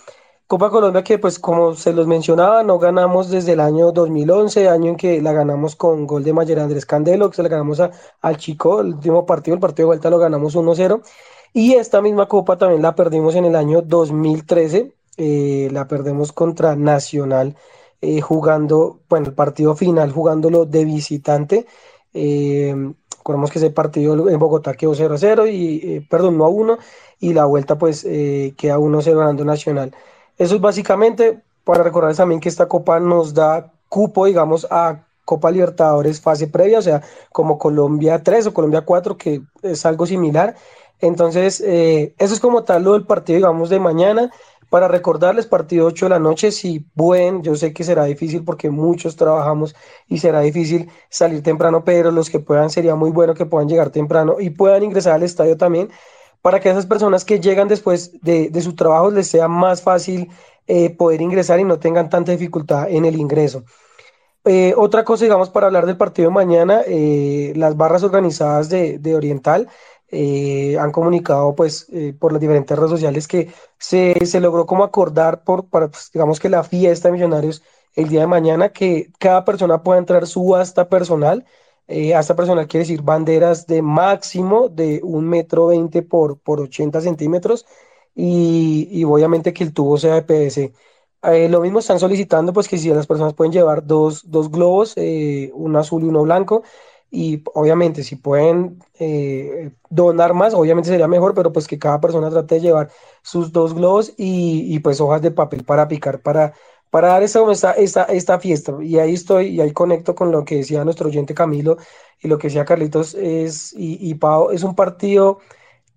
[0.52, 4.90] Copa Colombia que pues como se los mencionaba, no ganamos desde el año 2011, año
[4.90, 7.90] en que la ganamos con gol de Mayer Andrés Candelo, que se la ganamos a,
[8.20, 11.00] al Chico, el último partido, el partido de vuelta lo ganamos 1-0.
[11.54, 16.76] Y esta misma copa también la perdimos en el año 2013, eh, la perdemos contra
[16.76, 17.56] Nacional,
[18.02, 21.66] eh, jugando, bueno, el partido final jugándolo de visitante.
[22.12, 22.74] Eh,
[23.22, 26.76] recordemos que ese partido en Bogotá quedó 0 0 y, eh, perdón, no a 1
[27.20, 29.94] y la vuelta pues eh, queda 1-0 ganando Nacional.
[30.36, 35.52] Eso es básicamente para recordar también que esta copa nos da cupo, digamos, a Copa
[35.52, 37.00] Libertadores fase previa, o sea,
[37.30, 40.56] como Colombia 3 o Colombia 4, que es algo similar.
[41.00, 44.32] Entonces, eh, eso es como tal lo del partido, digamos, de mañana.
[44.72, 48.70] Para recordarles, partido 8 de la noche, si pueden, yo sé que será difícil porque
[48.70, 49.76] muchos trabajamos
[50.08, 53.90] y será difícil salir temprano, pero los que puedan sería muy bueno que puedan llegar
[53.90, 55.90] temprano y puedan ingresar al estadio también
[56.40, 59.82] para que a esas personas que llegan después de, de su trabajo les sea más
[59.82, 60.30] fácil
[60.66, 63.64] eh, poder ingresar y no tengan tanta dificultad en el ingreso.
[64.46, 68.98] Eh, otra cosa, digamos, para hablar del partido de mañana, eh, las barras organizadas de,
[68.98, 69.68] de Oriental
[70.12, 74.84] eh, han comunicado pues eh, por las diferentes redes sociales que se, se logró como
[74.84, 77.62] acordar por, para, pues, digamos que la fiesta de Millonarios
[77.94, 81.44] el día de mañana, que cada persona pueda entrar su hasta personal.
[81.88, 87.66] Eh, personal quiere decir banderas de máximo de un metro veinte por, por 80 centímetros
[88.14, 90.72] y, y obviamente que el tubo sea de PVC.
[91.24, 94.94] Eh, lo mismo están solicitando pues que si las personas pueden llevar dos, dos globos,
[94.96, 96.62] eh, uno azul y uno blanco,
[97.14, 102.30] y obviamente si pueden eh, donar más, obviamente sería mejor, pero pues que cada persona
[102.30, 102.90] trate de llevar
[103.22, 106.54] sus dos globos y, y pues hojas de papel para picar, para,
[106.88, 108.76] para dar esta, esta, esta fiesta.
[108.80, 111.76] Y ahí estoy, y ahí conecto con lo que decía nuestro oyente Camilo
[112.18, 115.38] y lo que decía Carlitos, es, y, y Pau, es un partido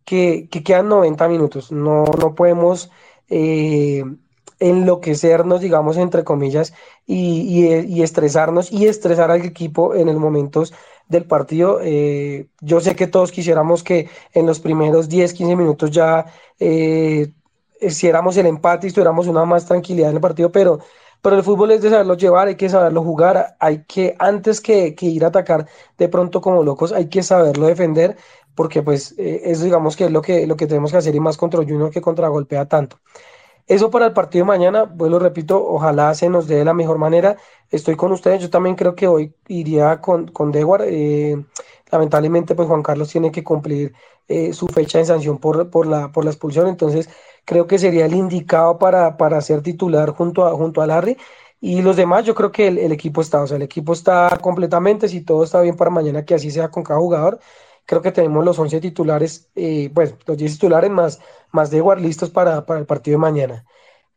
[0.04, 2.92] que, que quedan 90 minutos, no, no podemos...
[3.30, 4.04] Eh,
[4.60, 6.74] enloquecernos, digamos, entre comillas,
[7.06, 10.74] y, y, y, estresarnos y estresar al equipo en el momentos
[11.08, 11.80] del partido.
[11.82, 16.26] Eh, yo sé que todos quisiéramos que en los primeros 10, 15 minutos ya
[16.60, 17.32] eh,
[17.80, 20.80] el empate y tuviéramos una más tranquilidad en el partido, pero,
[21.22, 24.96] pero el fútbol es de saberlo llevar, hay que saberlo jugar, hay que, antes que,
[24.96, 28.18] que ir a atacar de pronto como locos, hay que saberlo defender,
[28.56, 31.20] porque pues eh, eso digamos que es lo que, lo que tenemos que hacer y
[31.20, 33.00] más contra Junior que contra golpea tanto.
[33.68, 37.00] Eso para el partido de mañana, lo repito, ojalá se nos dé de la mejor
[37.00, 37.36] manera.
[37.72, 40.84] Estoy con ustedes, yo también creo que hoy iría con, con Dewar.
[40.86, 41.44] Eh,
[41.92, 43.94] lamentablemente, pues Juan Carlos tiene que cumplir
[44.28, 47.10] eh, su fecha de sanción por, por, la, por la expulsión, entonces
[47.44, 51.18] creo que sería el indicado para, para ser titular junto a, junto a Larry.
[51.60, 54.38] Y los demás, yo creo que el, el equipo está, o sea, el equipo está
[54.42, 57.40] completamente, si todo está bien para mañana, que así sea con cada jugador
[57.86, 61.20] creo que tenemos los 11 titulares, eh, pues los 10 titulares más,
[61.52, 63.66] más de War listos para, para, el partido de mañana.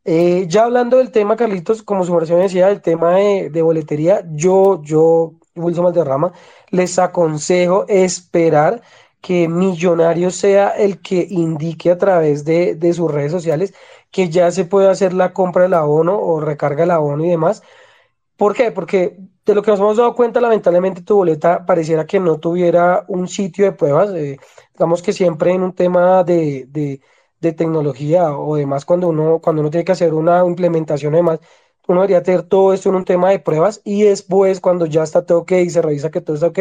[0.05, 4.23] Eh, ya hablando del tema, Carlitos, como su versión decía, el tema de, de, boletería,
[4.31, 6.33] yo, yo, Wilson Valderrama,
[6.71, 8.81] les aconsejo esperar
[9.21, 13.73] que Millonario sea el que indique a través de, de sus redes sociales
[14.11, 17.61] que ya se puede hacer la compra del abono o recarga el abono y demás.
[18.37, 18.71] ¿Por qué?
[18.71, 19.19] Porque
[19.51, 23.27] de lo que nos hemos dado cuenta, lamentablemente tu boleta pareciera que no tuviera un
[23.27, 24.11] sitio de pruebas.
[24.11, 24.37] Eh,
[24.73, 29.71] digamos que siempre en un tema de, de, tecnología o demás, cuando uno, cuando uno
[29.71, 31.39] tiene que hacer una implementación, además,
[31.87, 35.25] uno debería tener todo esto en un tema de pruebas y después, cuando ya está
[35.25, 36.59] todo ok y se revisa que todo está ok,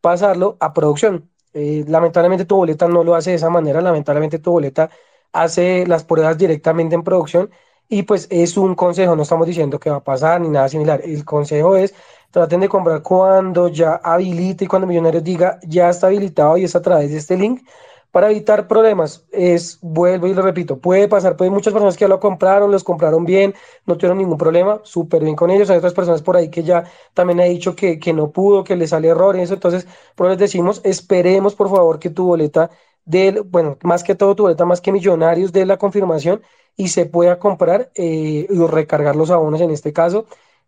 [0.00, 1.30] pasarlo a producción.
[1.54, 4.90] Eh, lamentablemente tu boleta no lo hace de esa manera, lamentablemente tu boleta
[5.32, 7.50] hace las pruebas directamente en producción
[7.88, 11.00] y pues es un consejo, no estamos diciendo que va a pasar ni nada similar.
[11.04, 11.94] El consejo es
[12.30, 16.76] traten de comprar cuando ya habilite y cuando Millonarios diga ya está habilitado y es
[16.76, 17.62] a través de este link
[18.10, 19.26] para evitar problemas.
[19.30, 22.82] Es, vuelvo y lo repito, puede pasar, puede muchas personas que ya lo compraron, los
[22.84, 23.54] compraron bien,
[23.84, 25.68] no tuvieron ningún problema, súper bien con ellos.
[25.70, 28.76] Hay otras personas por ahí que ya también ha dicho que, que no pudo, que
[28.76, 29.54] le sale error y eso.
[29.54, 29.86] Entonces,
[30.18, 32.70] les decimos, esperemos por favor que tu boleta
[33.04, 36.42] de, bueno, más que todo tu boleta, más que Millonarios, de la confirmación
[36.76, 40.26] y se pueda comprar eh, y recargar los abonos en este caso.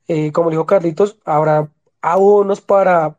[0.09, 1.71] Eh, como dijo Carlitos, habrá
[2.03, 3.19] abonos para,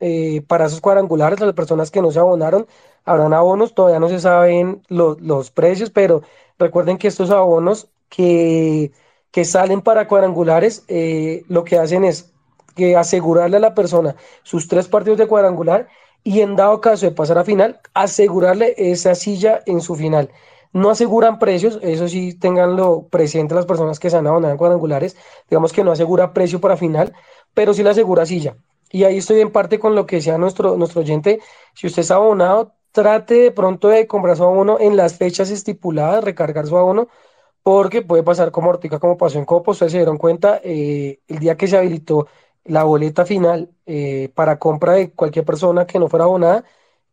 [0.00, 2.66] eh, para esos cuadrangulares, las personas que no se abonaron,
[3.04, 6.22] habrán abonos, todavía no se saben lo, los precios, pero
[6.58, 8.92] recuerden que estos abonos que,
[9.30, 12.32] que salen para cuadrangulares, eh, lo que hacen es
[12.74, 15.88] que asegurarle a la persona sus tres partidos de cuadrangular
[16.24, 20.30] y en dado caso de pasar a final, asegurarle esa silla en su final.
[20.74, 25.16] No aseguran precios, eso sí tenganlo presente las personas que se han abonado en cuadrangulares,
[25.48, 27.14] digamos que no asegura precio para final,
[27.54, 28.56] pero sí le asegura silla.
[28.90, 31.40] Y ahí estoy en parte con lo que decía nuestro, nuestro oyente,
[31.74, 36.24] si usted está abonado, trate de pronto de comprar su abono en las fechas estipuladas,
[36.24, 37.08] recargar su abono,
[37.62, 41.38] porque puede pasar como Ortica, como pasó en Copo, ustedes se dieron cuenta, eh, el
[41.40, 42.28] día que se habilitó
[42.64, 46.64] la boleta final eh, para compra de cualquier persona que no fuera abonada,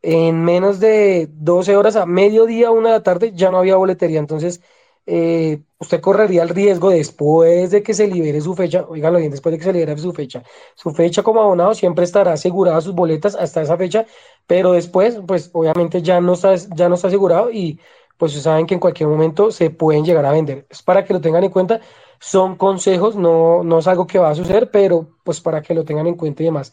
[0.02, 4.20] en menos de 12 horas a mediodía, una de la tarde, ya no había boletería.
[4.20, 4.62] Entonces,
[5.06, 9.52] eh, usted correría el riesgo después de que se libere su fecha, oiganlo bien, después
[9.52, 10.43] de que se libere su fecha,
[10.76, 14.06] su fecha como abonado siempre estará asegurada sus boletas hasta esa fecha,
[14.47, 17.80] pero después, pues obviamente ya no está, ya no está asegurado y
[18.18, 20.68] pues saben que en cualquier momento se pueden llegar a vender.
[20.70, 21.82] Es para que lo tengan en cuenta,
[22.20, 25.84] son consejos, no, no es algo que va a suceder, pero pues para que lo
[25.84, 26.72] tengan en cuenta y demás.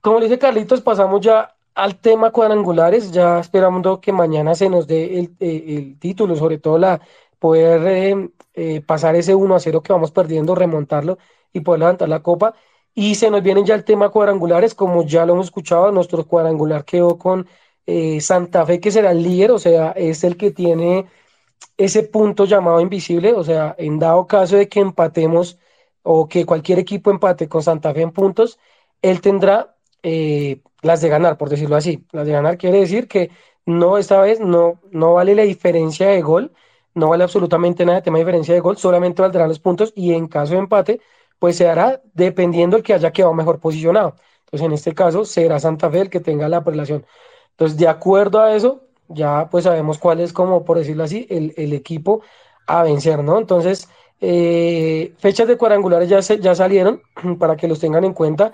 [0.00, 5.18] Como dice Carlitos, pasamos ya al tema cuadrangulares, ya esperamos que mañana se nos dé
[5.18, 7.00] el, eh, el título, sobre todo la
[7.38, 11.18] poder eh, eh, pasar ese 1 a 0 que vamos perdiendo, remontarlo
[11.52, 12.54] y poder levantar la copa.
[12.94, 16.84] Y se nos vienen ya el tema cuadrangulares, como ya lo hemos escuchado, nuestro cuadrangular
[16.84, 17.46] quedó con
[18.20, 21.06] Santa Fe, que será el líder, o sea, es el que tiene
[21.76, 25.58] ese punto llamado invisible, o sea, en dado caso de que empatemos
[26.02, 28.58] o que cualquier equipo empate con Santa Fe en puntos,
[29.02, 32.06] él tendrá eh, las de ganar, por decirlo así.
[32.12, 33.30] Las de ganar quiere decir que
[33.66, 36.52] no, esta vez no, no vale la diferencia de gol,
[36.94, 40.12] no vale absolutamente nada el tema de diferencia de gol, solamente valdrán los puntos y
[40.14, 41.00] en caso de empate,
[41.38, 44.16] pues se hará dependiendo el que haya quedado mejor posicionado.
[44.44, 47.06] Entonces, en este caso, será Santa Fe el que tenga la prelación.
[47.52, 51.54] Entonces, de acuerdo a eso, ya pues sabemos cuál es, como por decirlo así, el,
[51.56, 52.22] el equipo
[52.66, 53.38] a vencer, ¿no?
[53.38, 53.88] Entonces,
[54.20, 57.02] eh, fechas de cuadrangulares ya, se, ya salieron
[57.38, 58.52] para que los tengan en cuenta.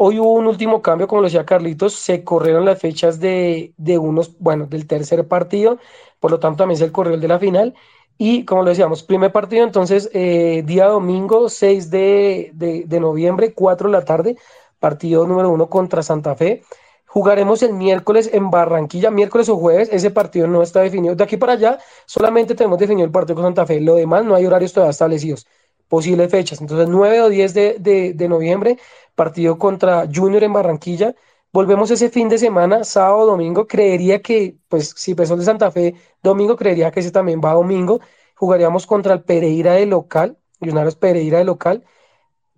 [0.00, 3.98] Hoy hubo un último cambio, como lo decía Carlitos, se corrieron las fechas de, de
[3.98, 5.78] unos, bueno, del tercer partido,
[6.20, 7.74] por lo tanto también se corrió el de la final.
[8.16, 13.54] Y como lo decíamos, primer partido, entonces, eh, día domingo 6 de, de, de, noviembre,
[13.54, 14.36] 4 de la tarde,
[14.78, 16.62] partido número uno contra Santa Fe.
[17.06, 21.16] Jugaremos el miércoles en Barranquilla, miércoles o jueves, ese partido no está definido.
[21.16, 24.34] De aquí para allá, solamente tenemos definido el partido con Santa Fe, lo demás no
[24.36, 25.46] hay horarios todavía establecidos,
[25.88, 26.60] posibles fechas.
[26.60, 28.78] Entonces, 9 o 10 de, de, de noviembre,
[29.14, 31.14] partido contra Junior en Barranquilla.
[31.52, 33.66] Volvemos ese fin de semana, sábado, domingo.
[33.66, 38.00] Creería que, pues, si el de Santa Fe, domingo, creería que ese también va domingo.
[38.36, 41.84] Jugaríamos contra el Pereira de local, Millonarios Pereira de local.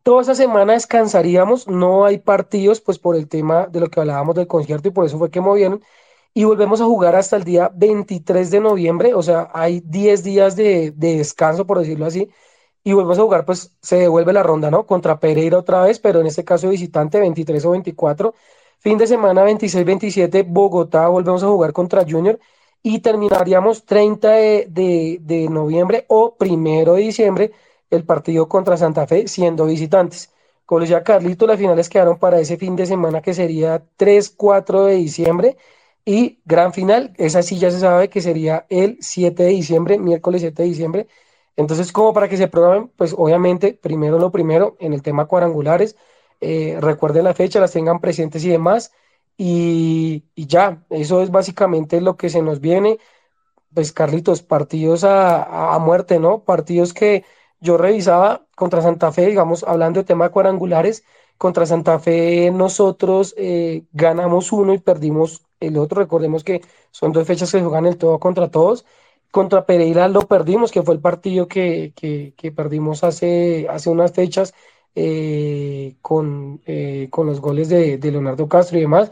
[0.03, 4.35] Toda esa semana descansaríamos, no hay partidos, pues por el tema de lo que hablábamos
[4.35, 5.83] del concierto y por eso fue que movieron.
[6.35, 10.57] Y volvemos a jugar hasta el día 23 de noviembre, o sea, hay 10 días
[10.57, 12.31] de, de descanso, por decirlo así
[12.83, 14.87] y volvemos a jugar, pues se devuelve la ronda, ¿no?
[14.87, 18.35] Contra Pereira otra vez, pero en este caso visitante 23 o 24.
[18.79, 22.39] Fin de semana 26-27, Bogotá, volvemos a jugar contra Junior
[22.83, 27.53] y terminaríamos 30 de, de, de, noviembre o primero de diciembre
[27.91, 30.33] el partido contra Santa Fe siendo visitantes.
[30.65, 34.95] Como decía Carlito, las finales quedaron para ese fin de semana que sería 3-4 de
[34.95, 35.57] diciembre
[36.05, 40.41] y gran final, esa sí ya se sabe que sería el 7 de diciembre, miércoles
[40.41, 41.07] 7 de diciembre
[41.61, 45.97] entonces, como para que se programen, pues obviamente, primero lo primero, en el tema cuadrangulares,
[46.41, 48.93] eh, recuerden la fecha, las tengan presentes y demás,
[49.37, 52.99] y, ya, eso es básicamente lo que se nos viene.
[53.75, 56.45] Pues Carlitos, partidos a, muerte, ¿no?
[56.45, 57.25] Partidos que
[57.61, 61.05] yo revisaba contra Santa Fe, digamos, hablando de tema cuadrangulares,
[61.39, 67.27] contra Santa Fe nosotros eh, ganamos uno y perdimos el otro, recordemos que son dos
[67.27, 68.85] fechas que juegan el todo contra todos,
[69.31, 74.13] contra Pereira lo perdimos, que fue el partido que, que, que perdimos hace, hace unas
[74.13, 74.55] fechas
[74.95, 79.11] eh, con, eh, con los goles de, Leonardo Castro y demás.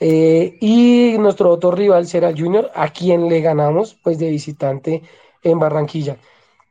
[0.00, 5.02] Eh, y nuestro otro rival será el Junior, a quien le ganamos pues de visitante
[5.42, 6.16] en Barranquilla.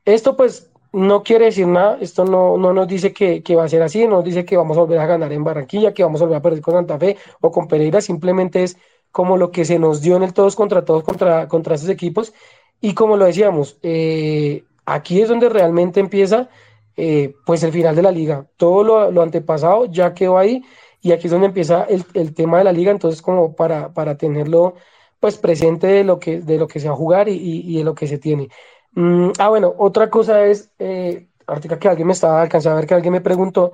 [0.04, 3.70] Esto pues no quiere decir nada, esto no, no nos dice que, que, va a
[3.70, 6.22] ser así, no nos dice que vamos a volver a ganar en Barranquilla, que vamos
[6.22, 8.78] a volver a perder con Santa Fe o con Pereira, simplemente es
[9.12, 12.34] como lo que se nos dio en el todos contra todos contra, contra esos equipos
[12.82, 16.50] y como lo decíamos, eh, aquí es donde realmente empieza
[16.96, 18.46] eh, pues el final de la liga.
[18.58, 20.64] Todo lo, lo, antepasado ya quedó ahí
[21.02, 24.18] y aquí es donde empieza el, el tema de la liga, entonces como para, para,
[24.18, 24.76] tenerlo
[25.20, 27.78] pues presente de lo que, de lo que se va a jugar y, y, y
[27.78, 28.50] de lo que se tiene.
[28.94, 32.88] Mm, ah, bueno, otra cosa es, eh, ahorita que alguien me estaba alcanzando a ver
[32.88, 33.74] que alguien me preguntó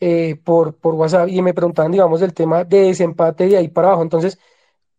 [0.00, 3.88] eh, por, por WhatsApp y me preguntaban, digamos, del tema de desempate de ahí para
[3.88, 4.02] abajo.
[4.02, 4.38] Entonces,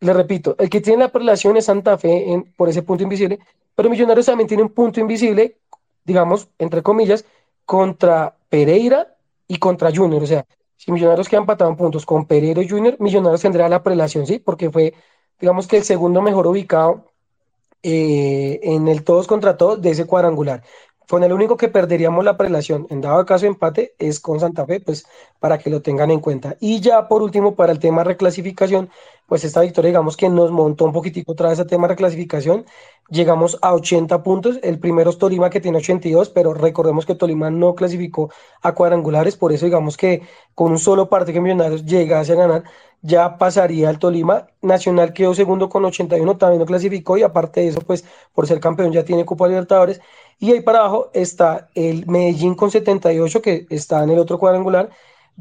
[0.03, 3.39] le repito, el que tiene la prelación es Santa Fe por ese punto invisible,
[3.73, 5.57] pero Millonarios también tiene un punto invisible,
[6.03, 7.25] digamos, entre comillas,
[7.65, 9.15] contra Pereira
[9.47, 10.21] y contra Junior.
[10.21, 10.45] O sea,
[10.75, 14.39] si Millonarios quedan empatados puntos con Pereira y Junior, Millonarios tendrá la prelación, ¿sí?
[14.39, 14.93] Porque fue,
[15.39, 17.05] digamos que el segundo mejor ubicado
[17.81, 20.63] eh, en el todos contra todos de ese cuadrangular.
[21.09, 24.65] Con el único que perderíamos la prelación en dado caso de empate es con Santa
[24.65, 25.05] Fe, pues
[25.39, 26.55] para que lo tengan en cuenta.
[26.59, 28.89] Y ya por último, para el tema reclasificación,
[29.27, 32.65] pues esta victoria digamos que nos montó un poquitico otra vez el tema reclasificación.
[33.09, 37.49] Llegamos a 80 puntos, el primero es Tolima que tiene 82, pero recordemos que Tolima
[37.49, 38.31] no clasificó
[38.61, 40.21] a cuadrangulares, por eso digamos que
[40.55, 42.63] con un solo partido que Millonarios llegase a ganar,
[43.01, 44.47] ya pasaría el Tolima.
[44.61, 48.59] Nacional quedó segundo con 81, también no clasificó y aparte de eso, pues por ser
[48.59, 49.99] campeón ya tiene Copa Libertadores.
[50.39, 54.89] Y ahí para abajo está el Medellín con 78, que está en el otro cuadrangular,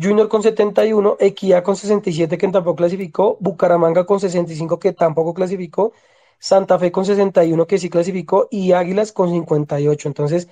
[0.00, 5.92] Junior con 71, Equidad con 67, que tampoco clasificó, Bucaramanga con 65, que tampoco clasificó,
[6.38, 10.08] Santa Fe con 61, que sí clasificó, y Águilas con 58.
[10.08, 10.48] Entonces,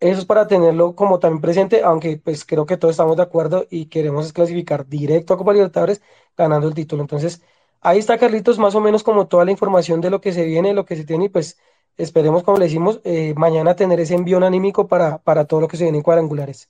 [0.00, 3.66] eso es para tenerlo como también presente, aunque pues creo que todos estamos de acuerdo
[3.70, 6.02] y queremos clasificar directo a Copa Libertadores
[6.36, 7.02] ganando el título.
[7.02, 7.42] Entonces,
[7.80, 10.72] ahí está Carlitos, más o menos como toda la información de lo que se viene,
[10.74, 11.58] lo que se tiene, y pues
[12.02, 15.76] esperemos, como le decimos, eh, mañana tener ese envío anímico para, para todo lo que
[15.76, 16.68] se viene en cuadrangulares.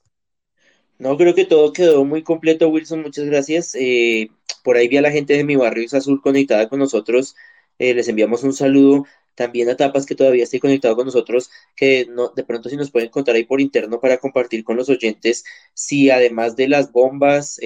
[0.99, 3.75] No, creo que todo quedó muy completo, Wilson, muchas gracias.
[3.75, 4.31] Eh,
[4.63, 7.35] por ahí vi a la gente de mi barrio es Azul conectada con nosotros,
[7.79, 9.07] eh, les enviamos un saludo.
[9.35, 13.09] También a Tapas que todavía esté conectado con nosotros, que de pronto si nos pueden
[13.09, 17.59] contar ahí por interno para compartir con los oyentes, si además de las bombas,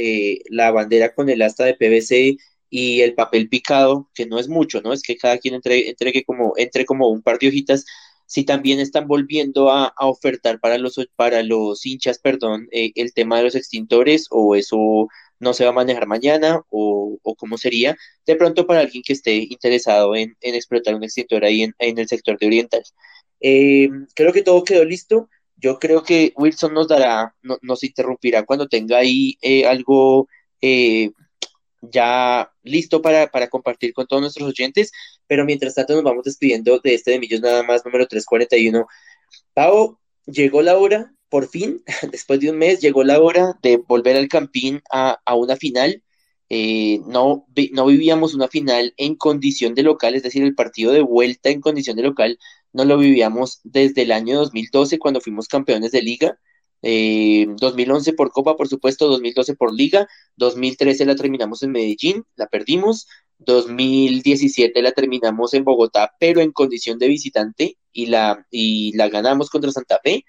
[0.50, 2.36] la bandera con el asta de PVC
[2.76, 4.92] y el papel picado, que no es mucho, ¿no?
[4.92, 7.84] Es que cada quien entre, entre, como, entre como un par de hojitas,
[8.26, 13.36] si también están volviendo a, ofertar para los, para los hinchas, perdón, eh, el tema
[13.36, 15.06] de los extintores o eso
[15.38, 17.96] no se va a manejar mañana o, o cómo sería
[18.26, 22.36] de pronto para alguien que esté interesado en, explotar un extintor ahí en, el sector
[22.40, 22.82] de Oriental.
[23.40, 25.28] Eh, creo que todo quedó listo.
[25.56, 30.26] Yo creo que Wilson nos dará, nos interrumpirá cuando tenga ahí eh, algo
[31.90, 34.90] ya listo para, para, compartir con todos nuestros oyentes,
[35.26, 38.86] pero mientras tanto nos vamos despidiendo de este de Millos nada más número 341.
[39.54, 44.16] Pau, llegó la hora, por fin, después de un mes, llegó la hora de volver
[44.16, 46.02] al Campín a, a una final.
[46.50, 51.00] Eh, no, no vivíamos una final en condición de local, es decir, el partido de
[51.00, 52.38] vuelta en condición de local
[52.74, 56.38] no lo vivíamos desde el año 2012 cuando fuimos campeones de liga.
[56.84, 60.06] 2011 eh, por Copa, por supuesto, 2012 por Liga,
[60.36, 63.06] 2013 la terminamos en Medellín, la perdimos,
[63.38, 69.48] 2017 la terminamos en Bogotá, pero en condición de visitante y la, y la ganamos
[69.48, 70.24] contra Santa Fe,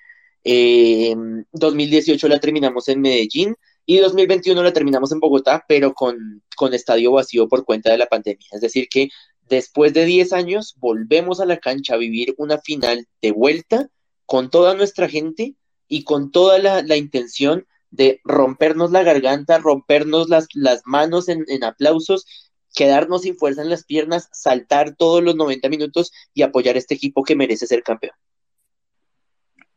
[0.46, 3.56] 2018 eh, la terminamos en Medellín
[3.86, 8.08] y 2021 la terminamos en Bogotá, pero con, con estadio vacío por cuenta de la
[8.08, 8.48] pandemia.
[8.52, 9.10] Es decir, que
[9.50, 13.90] después de 10 años volvemos a la cancha a vivir una final de vuelta
[14.26, 15.56] con toda nuestra gente
[15.88, 22.26] y con toda la, intención de rompernos la garganta, rompernos las, las manos en, aplausos,
[22.74, 27.24] quedarnos sin fuerza en las piernas, saltar todos los 90 minutos y apoyar este equipo
[27.24, 28.14] que merece ser campeón.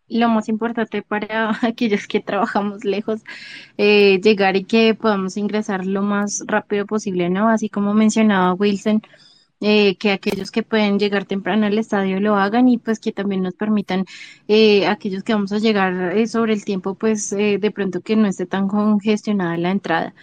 [0.09, 3.21] Lo más importante para aquellos que trabajamos lejos,
[3.77, 7.49] eh, llegar y que podamos ingresar lo más rápido posible, ¿no?
[7.49, 9.03] Así como mencionaba Wilson,
[9.61, 13.43] eh, que aquellos que pueden llegar temprano al estadio lo hagan y pues que también
[13.43, 14.05] nos permitan
[14.49, 18.17] eh, aquellos que vamos a llegar eh, sobre el tiempo, pues eh, de pronto que
[18.17, 20.15] no esté tan congestionada la entrada.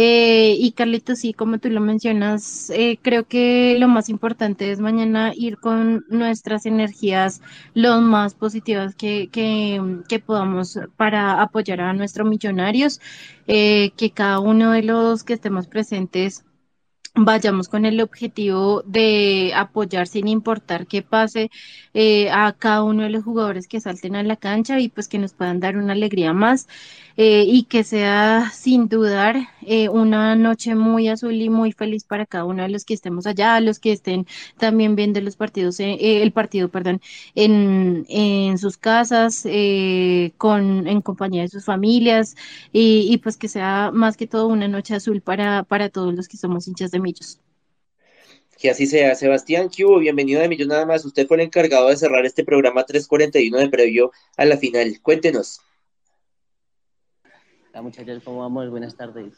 [0.00, 2.70] Y Carlitos, sí, como tú lo mencionas,
[3.02, 7.40] creo que lo más importante es mañana ir con nuestras energías
[7.74, 13.00] lo más positivas que, que, que podamos para apoyar a nuestros millonarios,
[13.46, 16.44] que cada uno de los que estemos presentes
[17.24, 21.50] vayamos con el objetivo de apoyar sin importar qué pase
[21.94, 25.18] eh, a cada uno de los jugadores que salten a la cancha y pues que
[25.18, 26.68] nos puedan dar una alegría más.
[27.20, 32.26] Eh, y que sea sin dudar eh, una noche muy azul y muy feliz para
[32.26, 34.24] cada uno de los que estemos allá, los que estén
[34.56, 37.00] también viendo los partidos, el partido, perdón,
[37.34, 39.42] en, en sus casas,
[40.36, 42.36] con, en compañía de sus familias
[42.72, 46.28] y, y, pues que sea más que todo una noche azul para, para todos los
[46.28, 47.00] que somos hinchas de
[48.58, 49.14] Que así sea.
[49.14, 51.04] Sebastián Cubo, bienvenido de Millos nada más.
[51.04, 55.00] Usted fue el encargado de cerrar este programa 341 de previo a la final.
[55.02, 55.60] Cuéntenos
[57.82, 58.70] muchachos, ¿cómo vamos?
[58.70, 59.34] Buenas tardes.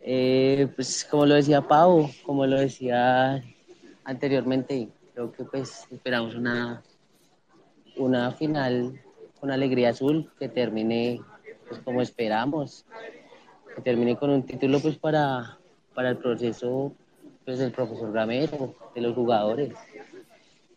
[0.00, 3.44] Eh, pues como lo decía Pau, como lo decía
[4.04, 6.82] anteriormente, creo que pues esperamos una,
[7.96, 9.00] una final
[9.38, 11.20] con alegría azul que termine
[11.68, 12.86] pues como esperamos,
[13.76, 15.58] que termine con un título pues para,
[16.00, 16.94] para el proceso
[17.44, 19.74] pues del profesor Ramero, de los jugadores.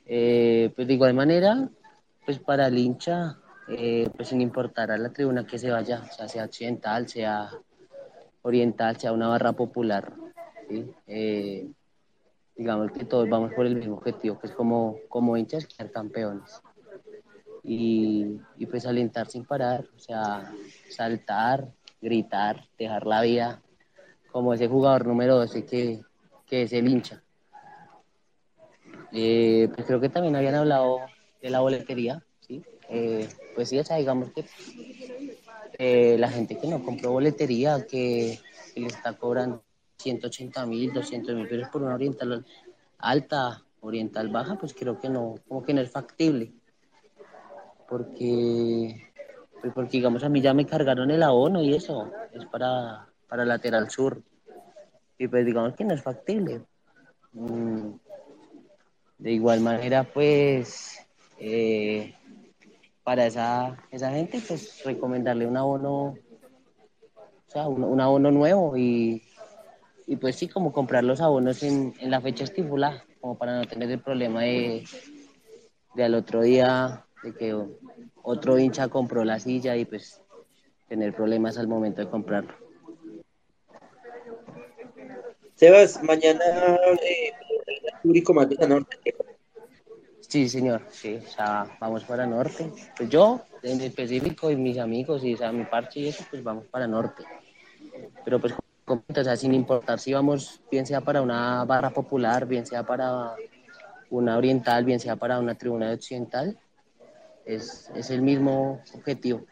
[0.05, 1.69] Eh, pues de igual manera,
[2.25, 3.37] pues para el hincha
[3.69, 7.51] eh, pues sin importar a la tribuna que se vaya, sea, sea occidental, sea
[8.41, 10.11] oriental, sea una barra popular.
[11.07, 11.71] Eh,
[12.57, 16.61] digamos que todos vamos por el mismo objetivo, que es como, como hinchas ser campeones.
[17.63, 20.51] Y, y, pues alentar sin parar, o sea,
[20.89, 21.69] saltar,
[22.01, 23.61] gritar, dejar la vida,
[24.33, 26.01] como ese jugador número 12 que,
[26.47, 27.21] que es el hincha.
[29.13, 31.01] Eh, pues creo que también habían hablado
[31.39, 32.63] de la boletería, ¿sí?
[32.89, 34.43] Eh, pues sí, o sea, digamos que
[35.77, 38.39] eh, la gente que no compró boletería, que,
[38.75, 39.63] le está cobrando
[39.97, 42.43] 180 mil, 200 mil pesos por una oriental
[42.97, 46.53] alta, oriental baja, pues creo que no, como que no es factible.
[47.87, 49.11] Porque,
[49.61, 53.45] pues porque digamos, a mí ya me cargaron el abono y eso, es para, para
[53.45, 54.21] lateral sur.
[55.17, 56.61] Y pues digamos que no es factible.
[57.31, 57.93] Mm,
[59.17, 60.99] de igual manera, pues,
[61.39, 62.13] eh,
[63.03, 66.15] para esa, esa gente, pues recomendarle un abono, o
[67.47, 69.23] sea, un, abono nuevo y,
[70.05, 73.65] y, pues sí, como comprar los abonos en, en, la fecha estipulada, como para no
[73.65, 74.83] tener el problema de,
[75.95, 77.59] de al otro día, de que
[78.21, 80.21] otro hincha compró la silla y pues
[80.87, 82.62] tener problemas al momento de comprarlo.
[85.63, 86.43] Sebas, mañana
[87.01, 87.31] eh,
[88.01, 88.97] público más de norte,
[90.19, 92.69] Sí, señor, sí, o sea, vamos para norte.
[92.97, 96.43] Pues yo, en específico, y mis amigos, y o sea, mi parche y eso, pues
[96.43, 97.23] vamos para norte.
[98.25, 98.53] Pero pues
[98.83, 102.83] completo, o sea, sin importar si vamos, bien sea para una barra popular, bien sea
[102.83, 103.33] para
[104.09, 106.59] una oriental, bien sea para una tribuna occidental,
[107.45, 109.45] es, es el mismo objetivo,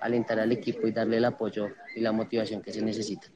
[0.00, 3.28] alentar al equipo y darle el apoyo y la motivación que se necesita.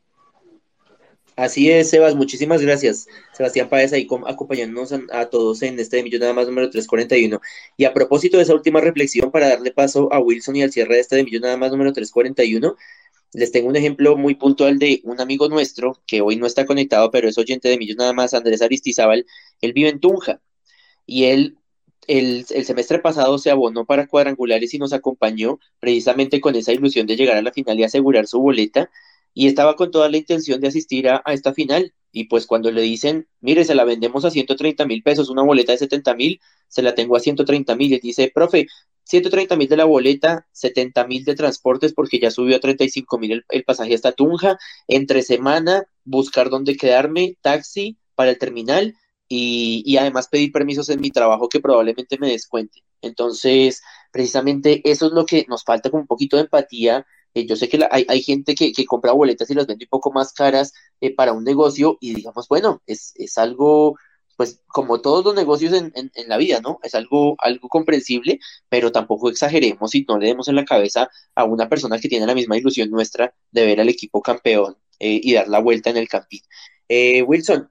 [1.37, 3.07] Así es, Sebas, muchísimas gracias.
[3.35, 7.41] Sebastián Páez ahí acompañándonos a, todos en este de nada más número 341.
[7.77, 10.95] Y a propósito de esa última reflexión, para darle paso a Wilson y al cierre
[10.95, 12.75] de este de nada más número 341,
[13.35, 17.11] les tengo un ejemplo muy puntual de un amigo nuestro que hoy no está conectado,
[17.11, 19.27] pero es oyente de Millón nada más, Andrés Aristizábal.
[19.61, 20.41] Él vive en Tunja
[21.05, 21.59] y él
[22.07, 27.07] el, el, semestre pasado se abonó para cuadrangulares y nos acompañó precisamente con esa ilusión
[27.07, 28.91] de llegar a la final y asegurar su boleta
[29.37, 31.93] y estaba con toda la intención de asistir a, esta final.
[32.11, 35.73] Y pues cuando le dicen, mire, se la vendemos a 130 mil pesos, una boleta
[35.73, 37.93] de 70 mil, se la tengo a 130 mil.
[37.93, 38.67] Y dice, profe,
[39.05, 43.45] 130 mil de la boleta, 70 mil de transportes porque ya subió a 35 mil
[43.51, 44.57] el, pasaje hasta Tunja,
[44.89, 48.95] entre semana, buscar dónde quedarme, taxi para el terminal
[49.29, 52.85] y, y, además pedir permisos en mi trabajo que probablemente me descuente.
[53.03, 53.83] Entonces,
[54.13, 57.05] precisamente eso es lo que nos falta con un poquito de empatía
[57.37, 59.91] eh, yo sé que hay, hay, gente que, que, compra boletas y las vende un
[59.91, 60.73] poco más caras
[61.03, 63.99] eh, para un negocio y digamos, bueno, es, es algo,
[64.37, 66.79] pues como todos los negocios en, en, en, la vida, ¿no?
[66.83, 68.41] Es algo, algo comprensible,
[68.71, 72.27] pero tampoco exageremos y no le demos en la cabeza a una persona que tiene
[72.27, 75.99] la misma ilusión nuestra de ver al equipo campeón eh, y dar la vuelta en
[75.99, 76.41] el campín.
[77.27, 77.69] Wilson,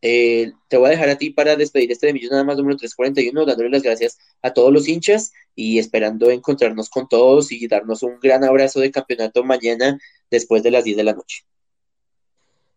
[0.00, 2.76] eh, te voy a dejar a ti para despedir este de Millón nada más número
[2.76, 8.02] 341, dándole las gracias a todos los hinchas y esperando encontrarnos con todos y darnos
[8.02, 9.98] un gran abrazo de campeonato mañana
[10.30, 11.44] después de las 10 de la noche.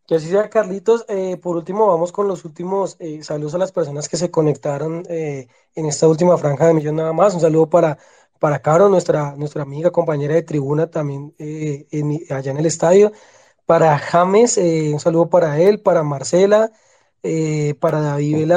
[0.07, 1.05] Que así sea, Carlitos.
[1.07, 5.03] Eh, por último, vamos con los últimos eh, saludos a las personas que se conectaron
[5.07, 7.35] en esta última franja de Millón nada más.
[7.35, 7.99] Un saludo para,
[8.39, 11.35] para Caro, nuestra, nuestra amiga, compañera de tribuna también
[12.31, 13.11] allá en el estadio.
[13.67, 16.71] Para James, un saludo para él, para Marcela.
[17.23, 18.47] Eh, para David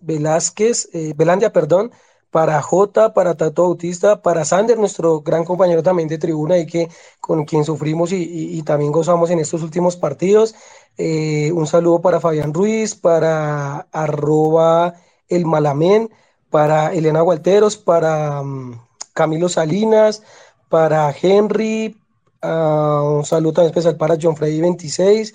[0.00, 1.92] Velázquez, eh, Belandia, perdón,
[2.30, 6.88] para J, para Tato Bautista, para Sander, nuestro gran compañero también de tribuna y que
[7.20, 10.54] con quien sufrimos y, también gozamos en estos últimos partidos.
[10.96, 14.94] Eh, un saludo para Fabián Ruiz, para arroba
[15.28, 16.10] el Malamén,
[16.50, 18.80] para Elena Gualteros, para mm,
[19.12, 20.22] Camilo Salinas,
[20.68, 21.96] para Henry,
[22.42, 25.34] ah, un saludo también especial para John Freddy 26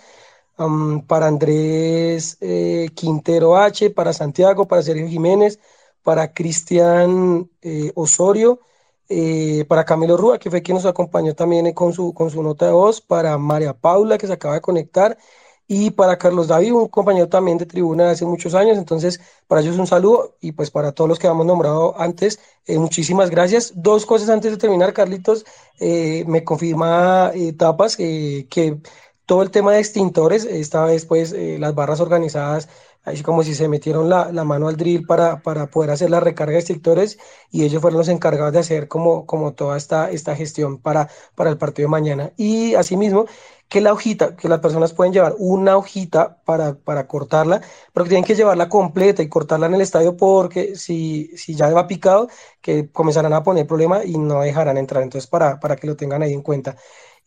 [1.07, 5.59] para Andrés eh, Quintero H, para Santiago, para Sergio Jiménez,
[6.03, 8.59] para Cristian eh, Osorio,
[9.07, 12.65] eh, para Camilo Rúa, que fue quien nos acompañó también con su, con su nota
[12.65, 15.17] de voz, para María Paula, que se acaba de conectar,
[15.65, 18.77] y para Carlos David, un compañero también de tribuna de hace muchos años.
[18.77, 23.29] Entonces, para ellos un saludo y pues para todos los que hemos nombrado antes, muchísimas
[23.29, 23.73] gracias.
[23.75, 25.45] Dos cosas antes de terminar, Carlitos,
[25.79, 28.81] me confirma Tapas que
[29.29, 32.67] todo el tema de extintores, esta vez pues eh, las barras organizadas,
[33.03, 35.39] así como si se metieron la, mano al drill para,
[35.69, 37.19] poder hacer la recarga de extintores
[37.51, 41.09] y ellos fueron los encargados de hacer como, toda esta, gestión para,
[41.45, 42.33] el partido de mañana.
[42.37, 43.25] Y asimismo,
[43.67, 47.61] que la hojita, que las personas pueden llevar una hojita para, cortarla,
[47.93, 51.69] pero que tienen que llevarla completa y cortarla en el estadio porque si, si ya
[51.69, 52.29] va picado,
[52.61, 55.03] que comenzarán a poner problema y no dejarán entrar.
[55.03, 56.77] Entonces, para, para que lo tengan ahí en cuenta.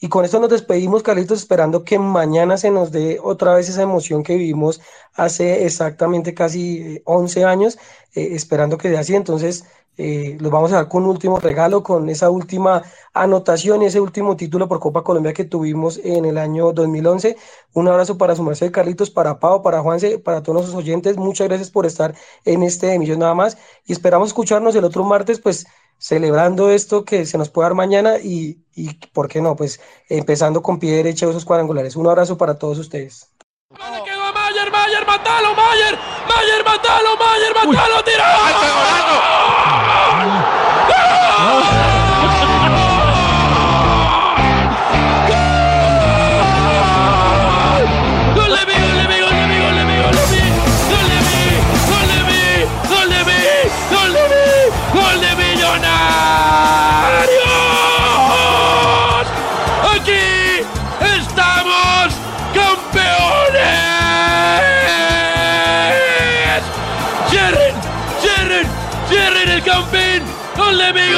[0.03, 3.83] Y con esto nos despedimos, Carlitos, esperando que mañana se nos dé otra vez esa
[3.83, 4.81] emoción que vivimos
[5.15, 7.79] hace exactamente casi 11 eh, años,
[8.13, 9.15] eh, esperando que sea así.
[9.15, 9.65] Entonces,
[9.97, 12.83] eh, los vamos a dar con un último regalo, con esa última
[13.15, 17.37] anotación y ese último título por Copa Colombia que tuvimos en el año 2011.
[17.73, 21.17] Un abrazo para su merced, Carlitos, para Pau, para Juanse, para todos nuestros oyentes.
[21.17, 22.13] Muchas gracias por estar
[22.45, 23.57] en este emisión nada más
[23.87, 25.65] y esperamos escucharnos el otro martes, pues
[26.03, 29.55] celebrando esto que se nos puede dar mañana y, y ¿por qué no?
[29.55, 31.95] Pues empezando con pie derecho esos cuadrangulares.
[31.95, 33.31] Un abrazo para todos ustedes.
[33.71, 35.97] Mayer, Mayer, matalo, Mayer,
[36.29, 37.73] Mayer, matalo, Mayer, matalo.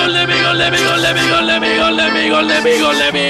[0.04, 2.28] Gol de mi, gol de mi, gol de mi, gol de mi, gol de mi,
[2.28, 3.24] gol de mi, gol de mi,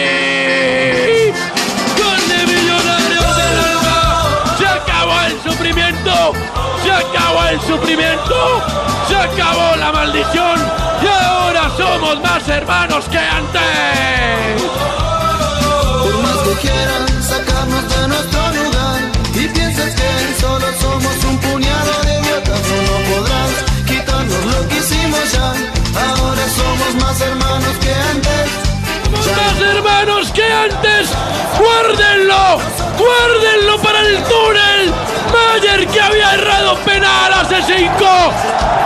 [2.03, 4.59] gol de de Millonarios Alma.
[4.59, 6.33] Se acabó el sufrimiento.
[6.83, 8.61] Se acabó el sufrimiento.
[9.07, 10.61] Se acabó la maldición.
[11.01, 15.04] Y ahora somos más hermanos que antes.
[37.63, 38.33] Cinco.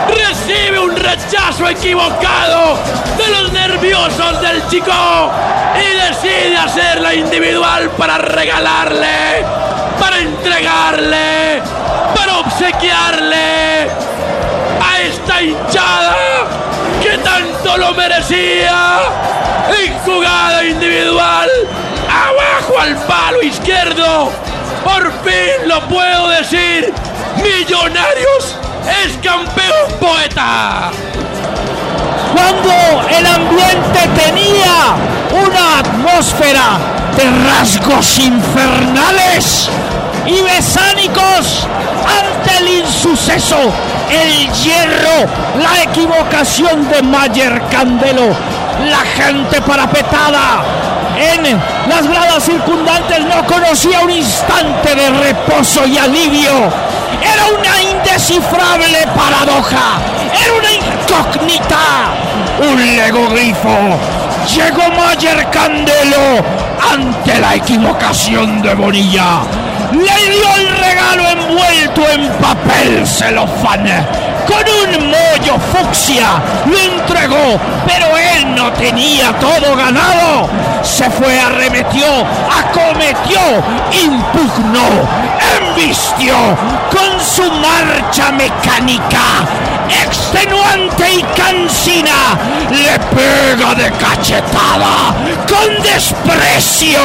[0.09, 2.79] Recibe un rechazo equivocado
[3.17, 5.33] de los nerviosos del chico
[5.75, 9.45] y decide hacerla individual para regalarle,
[10.01, 11.63] para entregarle,
[12.15, 13.91] para obsequiarle
[14.81, 16.17] a esta hinchada
[17.03, 18.99] que tanto lo merecía.
[19.85, 21.49] En jugada individual,
[22.09, 24.33] abajo al palo izquierdo.
[24.85, 26.93] Por fin lo puedo decir.
[27.37, 28.57] Millonarios
[29.05, 30.91] es campeón poeta.
[32.35, 34.95] Cuando el ambiente tenía
[35.33, 36.79] una atmósfera
[37.17, 39.69] de rasgos infernales
[40.27, 41.67] y besánicos
[42.07, 43.57] ante el insuceso,
[44.11, 45.29] el hierro,
[45.59, 48.29] la equivocación de Mayer Candelo,
[48.89, 50.63] la gente parapetada
[51.19, 56.88] en las gradas circundantes no conocía un instante de reposo y alivio.
[57.23, 59.99] Era una indescifrable paradoja,
[60.45, 62.15] era una incógnita,
[62.61, 63.99] un legogrifo.
[64.55, 66.45] Llegó Mayer Candelo
[66.93, 69.43] ante la equivocación de Bonilla.
[69.93, 73.87] Le dio el regalo envuelto en papel celofán
[74.49, 80.49] con un mollo fucsia lo entregó, pero él no tenía todo ganado.
[80.83, 82.07] Se fue, arremetió,
[82.59, 83.39] acometió,
[83.93, 84.89] impugnó,
[85.57, 86.35] embistió
[86.91, 89.47] con su marcha mecánica,
[90.05, 92.39] extenuante y cansina,
[92.71, 95.15] le pega de cachetada,
[95.49, 97.01] con desprecio.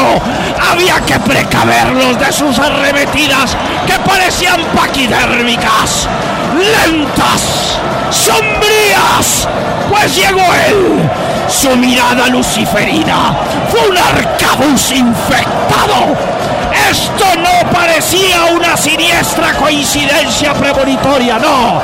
[0.72, 3.56] Había que precaverlos de sus arremetidas
[3.88, 6.08] que parecían paquidérmicas,
[6.58, 7.78] lentas,
[8.10, 9.48] sombrías,
[9.90, 11.10] pues llegó él.
[11.48, 13.36] Su mirada luciferina
[13.70, 16.33] fue un arcabuz infectado.
[16.94, 21.82] Esto no parecía una siniestra coincidencia premonitoria, no.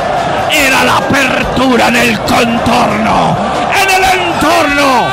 [0.51, 3.35] Era la apertura en el contorno,
[3.81, 5.07] en el entorno.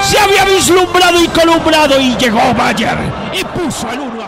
[0.00, 2.96] Se había vislumbrado y columbrado y llegó Bayer
[3.34, 4.26] y puso el uno